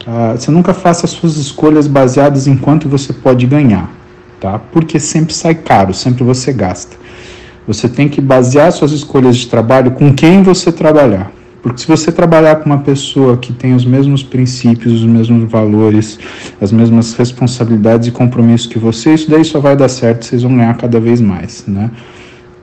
Ah, 0.05 0.33
você 0.37 0.51
nunca 0.51 0.73
faça 0.73 1.05
as 1.05 1.11
suas 1.11 1.37
escolhas 1.37 1.87
baseadas 1.87 2.47
em 2.47 2.55
quanto 2.55 2.89
você 2.89 3.13
pode 3.13 3.45
ganhar, 3.45 3.89
tá? 4.41 4.59
porque 4.59 4.99
sempre 4.99 5.33
sai 5.33 5.55
caro, 5.55 5.93
sempre 5.93 6.23
você 6.23 6.51
gasta. 6.51 6.97
Você 7.67 7.87
tem 7.87 8.09
que 8.09 8.19
basear 8.19 8.71
suas 8.71 8.91
escolhas 8.91 9.37
de 9.37 9.47
trabalho 9.47 9.91
com 9.91 10.13
quem 10.13 10.41
você 10.41 10.71
trabalhar. 10.71 11.31
Porque 11.61 11.79
se 11.79 11.87
você 11.87 12.11
trabalhar 12.11 12.55
com 12.55 12.65
uma 12.65 12.79
pessoa 12.79 13.37
que 13.37 13.53
tem 13.53 13.75
os 13.75 13.85
mesmos 13.85 14.23
princípios, 14.23 14.93
os 14.93 15.05
mesmos 15.05 15.49
valores, 15.49 16.17
as 16.59 16.71
mesmas 16.71 17.13
responsabilidades 17.13 18.07
e 18.07 18.11
compromissos 18.11 18.65
que 18.65 18.79
você, 18.79 19.13
isso 19.13 19.29
daí 19.29 19.45
só 19.45 19.59
vai 19.59 19.75
dar 19.75 19.87
certo, 19.87 20.25
vocês 20.25 20.41
vão 20.41 20.57
ganhar 20.57 20.75
cada 20.75 20.99
vez 20.99 21.21
mais, 21.21 21.63
né? 21.67 21.91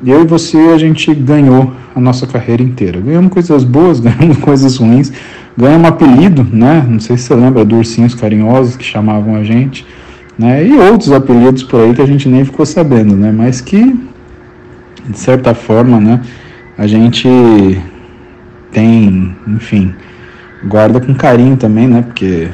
Eu 0.04 0.22
e 0.22 0.26
você, 0.26 0.56
a 0.56 0.78
gente 0.78 1.12
ganhou 1.14 1.72
a 1.94 2.00
nossa 2.00 2.26
carreira 2.26 2.62
inteira. 2.62 3.00
Ganhamos 3.00 3.32
coisas 3.32 3.62
boas, 3.62 3.98
ganhamos 4.00 4.38
coisas 4.38 4.76
ruins, 4.76 5.12
ganhamos 5.56 5.88
apelido, 5.88 6.44
né? 6.52 6.84
Não 6.88 6.98
sei 6.98 7.16
se 7.16 7.24
você 7.24 7.34
lembra 7.36 7.64
do 7.64 7.76
Ursinhos 7.76 8.16
Carinhosos 8.16 8.76
que 8.76 8.84
chamavam 8.84 9.36
a 9.36 9.44
gente, 9.44 9.86
né? 10.38 10.64
E 10.64 10.72
outros 10.78 11.10
apelidos 11.10 11.62
por 11.62 11.80
aí 11.80 11.94
que 11.94 12.02
a 12.02 12.06
gente 12.06 12.28
nem 12.28 12.44
ficou 12.44 12.64
sabendo, 12.64 13.16
né? 13.16 13.32
Mas 13.32 13.60
que, 13.60 13.98
de 15.08 15.18
certa 15.18 15.54
forma, 15.54 15.98
né? 15.98 16.20
A 16.76 16.86
gente 16.86 17.28
tem, 18.70 19.36
enfim, 19.48 19.94
guarda 20.64 21.00
com 21.00 21.14
carinho 21.14 21.56
também, 21.56 21.88
né? 21.88 22.02
Porque 22.02 22.48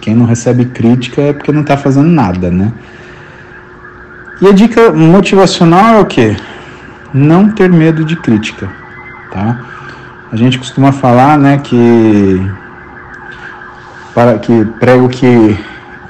quem 0.00 0.14
não 0.14 0.24
recebe 0.24 0.66
crítica 0.66 1.20
é 1.20 1.32
porque 1.32 1.50
não 1.50 1.62
está 1.62 1.76
fazendo 1.76 2.08
nada, 2.08 2.50
né? 2.50 2.72
E 4.40 4.46
a 4.46 4.52
dica 4.52 4.92
motivacional 4.92 5.96
é 5.96 6.00
o 6.00 6.06
quê? 6.06 6.36
Não 7.12 7.50
ter 7.50 7.68
medo 7.68 8.04
de 8.04 8.14
crítica, 8.14 8.70
tá? 9.32 9.60
A 10.30 10.36
gente 10.36 10.58
costuma 10.58 10.92
falar, 10.92 11.38
né, 11.38 11.58
que 11.58 12.40
para 14.14 14.38
que 14.38 14.64
prego 14.78 15.08
que 15.08 15.58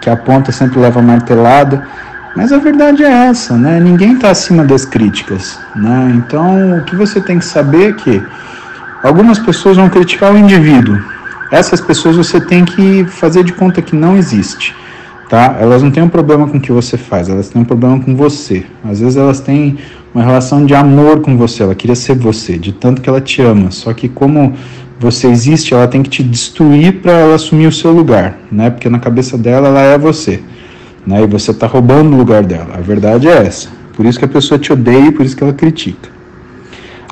que 0.09 0.12
aponta 0.12 0.51
sempre 0.51 0.79
leva 0.79 1.03
martelada, 1.03 1.87
mas 2.35 2.53
a 2.53 2.59
verdade 2.59 3.03
é 3.03 3.27
essa, 3.29 3.57
né? 3.57 3.79
Ninguém 3.81 4.14
está 4.14 4.31
acima 4.31 4.64
das 4.64 4.85
críticas, 4.85 5.59
né? 5.77 6.12
Então, 6.16 6.79
o 6.79 6.85
que 6.85 6.97
você 6.97 7.21
tem 7.21 7.38
que 7.38 7.44
saber 7.44 7.90
é 7.90 7.92
que 7.92 8.23
Algumas 9.03 9.38
pessoas 9.38 9.77
vão 9.77 9.88
criticar 9.88 10.35
o 10.35 10.38
indivíduo. 10.38 10.99
Essas 11.53 11.81
pessoas 11.81 12.16
você 12.16 12.40
tem 12.40 12.64
que 12.64 13.05
fazer 13.05 13.44
de 13.44 13.53
conta 13.53 13.81
que 13.81 13.94
não 13.94 14.16
existe, 14.16 14.75
tá? 15.29 15.57
Elas 15.61 15.83
não 15.83 15.90
têm 15.90 16.03
um 16.03 16.09
problema 16.09 16.49
com 16.49 16.59
o 16.59 16.61
que 16.61 16.73
você 16.73 16.99
faz, 16.99 17.29
elas 17.29 17.49
têm 17.49 17.62
um 17.62 17.64
problema 17.64 18.01
com 18.01 18.16
você. 18.16 18.66
Às 18.85 19.01
vezes 19.01 19.16
elas 19.16 19.40
têm 19.40 19.79
uma 20.12 20.25
relação 20.25 20.66
de 20.66 20.75
amor 20.75 21.21
com 21.21 21.37
você, 21.37 21.62
ela 21.62 21.77
queria 21.77 21.94
ser 21.94 22.16
você, 22.16 22.59
de 22.59 22.73
tanto 22.73 23.01
que 23.01 23.09
ela 23.09 23.21
te 23.21 23.40
ama. 23.40 23.71
Só 23.71 23.92
que 23.94 24.09
como 24.09 24.55
você 24.99 25.29
existe, 25.29 25.75
ela 25.75 25.87
tem 25.87 26.03
que 26.03 26.11
te 26.11 26.23
destruir 26.23 27.01
para 27.01 27.13
ela 27.13 27.35
assumir 27.37 27.67
o 27.67 27.73
seu 27.73 27.93
lugar, 27.93 28.39
né? 28.51 28.69
Porque 28.71 28.89
na 28.89 28.99
cabeça 28.99 29.39
dela 29.39 29.69
ela 29.69 29.81
é 29.81 29.99
você, 29.99 30.41
né? 31.07 31.23
E 31.23 31.27
você 31.27 31.53
está 31.53 31.67
roubando 31.67 32.13
o 32.13 32.17
lugar 32.17 32.43
dela. 32.43 32.75
A 32.75 32.81
verdade 32.81 33.29
é 33.29 33.47
essa. 33.47 33.69
Por 33.95 34.05
isso 34.07 34.19
que 34.19 34.25
a 34.25 34.29
pessoa 34.29 34.59
te 34.59 34.73
odeia 34.73 35.07
e 35.07 35.13
por 35.13 35.25
isso 35.25 35.37
que 35.37 35.43
ela 35.43 35.53
critica. 35.53 36.09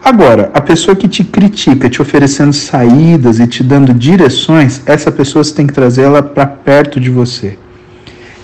Agora, 0.03 0.51
a 0.55 0.61
pessoa 0.61 0.94
que 0.94 1.09
te 1.09 1.25
critica, 1.25 1.88
te 1.88 2.01
oferecendo 2.01 2.53
saídas 2.53 3.40
e 3.40 3.46
te 3.46 3.62
dando 3.64 3.92
direções, 3.92 4.81
essa 4.87 5.11
pessoa 5.11 5.42
você 5.42 5.55
tem 5.55 5.66
que 5.66 5.72
trazer 5.72 6.03
ela 6.03 6.22
para 6.22 6.46
perto 6.46 7.01
de 7.01 7.11
você. 7.11 7.59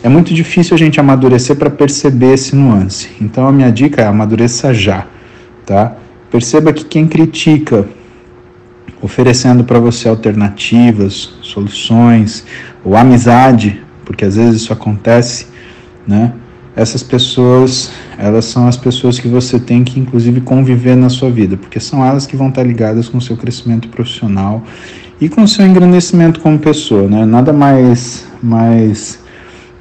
É 0.03 0.09
muito 0.09 0.35
difícil 0.35 0.75
a 0.75 0.79
gente 0.79 0.99
amadurecer 0.99 1.55
para 1.55 1.71
perceber 1.71 2.35
esse 2.35 2.57
nuance. 2.57 3.11
Então 3.21 3.47
a 3.47 3.53
minha 3.53 3.71
dica 3.71 4.03
é 4.03 4.07
amadureça 4.07 4.75
já, 4.75 5.07
tá? 5.65 5.93
Perceba 6.31 6.73
que 6.73 6.85
quem 6.85 7.07
critica, 7.07 7.87
oferecendo 9.03 9.65
para 9.65 9.79
você 9.79 10.09
alternativas, 10.09 11.35
soluções 11.43 12.45
ou 12.85 12.97
amizade, 12.97 13.83
porque 14.05 14.25
às 14.25 14.37
vezes 14.37 14.63
isso 14.63 14.73
acontece, 14.73 15.49
né? 16.07 16.33
essas 16.75 17.03
pessoas, 17.03 17.93
elas 18.19 18.47
são 18.47 18.67
as 18.67 18.77
pessoas 18.77 19.19
que 19.19 19.29
você 19.29 19.61
tem 19.61 19.85
que 19.85 20.01
inclusive 20.01 20.41
conviver 20.41 20.97
na 20.97 21.11
sua 21.11 21.31
vida, 21.31 21.57
porque 21.57 21.79
são 21.79 22.05
elas 22.05 22.27
que 22.27 22.37
vão 22.37 22.49
estar 22.49 22.63
ligadas 22.63 23.09
com 23.09 23.19
o 23.19 23.21
seu 23.21 23.37
crescimento 23.37 23.89
profissional 23.89 24.63
e 25.21 25.29
com 25.29 25.43
o 25.43 25.49
seu 25.49 25.67
engrandecimento 25.67 26.41
como 26.41 26.59
pessoa, 26.59 27.09
né? 27.09 27.25
Nada 27.27 27.53
mais 27.53 28.27
mais 28.43 29.21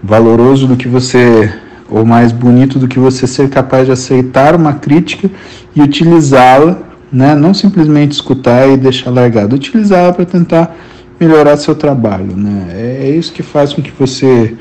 valoroso 0.04 0.68
do 0.68 0.76
que 0.76 0.88
você 0.88 1.52
ou 1.90 2.06
mais 2.06 2.32
bonito 2.32 2.78
do 2.78 2.88
que 2.88 3.00
você 3.00 3.26
ser 3.26 3.50
capaz 3.50 3.86
de 3.86 3.92
aceitar 3.92 4.56
uma 4.56 4.74
crítica 4.74 5.30
e 5.76 5.82
utilizá-la, 5.82 6.80
né? 7.12 7.36
Não 7.36 7.54
simplesmente 7.54 8.14
escutar 8.14 8.70
e 8.70 8.78
deixar 8.78 9.10
largado, 9.10 9.56
utilizá-la 9.56 10.14
para 10.14 10.26
tentar 10.26 10.76
melhorar 11.20 11.58
seu 11.58 11.76
trabalho, 11.76 12.36
né? 12.36 12.68
É, 12.72 13.08
é 13.08 13.10
isso 13.10 13.32
que 13.32 13.44
faz 13.44 13.74
com 13.74 13.82
que 13.82 13.92
você 13.92 14.56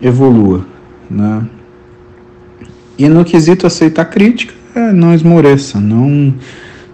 evolua. 0.00 0.64
Né? 1.10 1.42
E 2.98 3.08
no 3.08 3.24
quesito 3.24 3.66
aceitar 3.66 4.06
crítica, 4.06 4.54
é, 4.74 4.92
não 4.92 5.14
esmoreça, 5.14 5.80
não, 5.80 6.34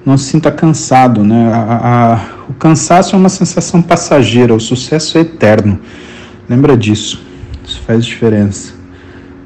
não 0.05 0.19
se 0.19 0.25
sinta 0.25 0.51
cansado. 0.51 1.23
Né? 1.23 1.53
A, 1.53 2.15
a, 2.15 2.21
o 2.49 2.55
cansaço 2.55 3.15
é 3.15 3.19
uma 3.19 3.29
sensação 3.29 3.81
passageira, 3.81 4.55
o 4.55 4.61
sucesso 4.61 5.19
é 5.19 5.21
eterno. 5.21 5.79
Lembra 6.49 6.77
disso, 6.77 7.23
isso 7.65 7.81
faz 7.83 8.05
diferença. 8.05 8.75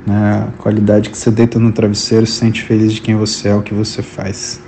Né? 0.06 0.48
A 0.48 0.62
qualidade 0.62 1.10
que 1.10 1.18
você 1.18 1.30
deita 1.30 1.58
no 1.58 1.72
travesseiro, 1.72 2.26
se 2.26 2.32
sente 2.32 2.62
feliz 2.62 2.94
de 2.94 3.00
quem 3.02 3.14
você 3.14 3.48
é, 3.48 3.54
o 3.54 3.62
que 3.62 3.74
você 3.74 4.02
faz. 4.02 4.63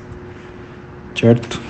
Certo? 1.16 1.60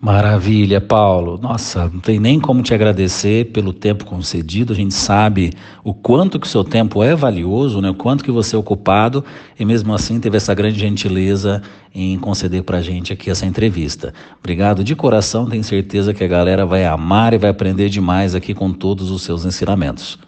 Maravilha, 0.00 0.82
Paulo. 0.82 1.38
Nossa, 1.40 1.88
não 1.88 1.98
tem 1.98 2.20
nem 2.20 2.38
como 2.38 2.62
te 2.62 2.74
agradecer 2.74 3.46
pelo 3.52 3.72
tempo 3.72 4.04
concedido. 4.04 4.74
A 4.74 4.76
gente 4.76 4.92
sabe 4.92 5.52
o 5.82 5.94
quanto 5.94 6.38
que 6.38 6.46
o 6.46 6.50
seu 6.50 6.62
tempo 6.62 7.02
é 7.02 7.14
valioso, 7.14 7.80
né? 7.80 7.88
o 7.88 7.94
quanto 7.94 8.22
que 8.22 8.30
você 8.30 8.54
é 8.54 8.58
ocupado 8.58 9.24
e 9.58 9.64
mesmo 9.64 9.94
assim 9.94 10.20
teve 10.20 10.36
essa 10.36 10.52
grande 10.52 10.78
gentileza 10.78 11.62
em 11.94 12.18
conceder 12.18 12.62
para 12.64 12.78
a 12.78 12.82
gente 12.82 13.14
aqui 13.14 13.30
essa 13.30 13.46
entrevista. 13.46 14.12
Obrigado 14.38 14.84
de 14.84 14.94
coração, 14.94 15.48
tenho 15.48 15.64
certeza 15.64 16.12
que 16.12 16.22
a 16.22 16.28
galera 16.28 16.66
vai 16.66 16.84
amar 16.84 17.32
e 17.32 17.38
vai 17.38 17.48
aprender 17.48 17.88
demais 17.88 18.34
aqui 18.34 18.52
com 18.52 18.74
todos 18.74 19.10
os 19.10 19.22
seus 19.22 19.46
ensinamentos. 19.46 20.18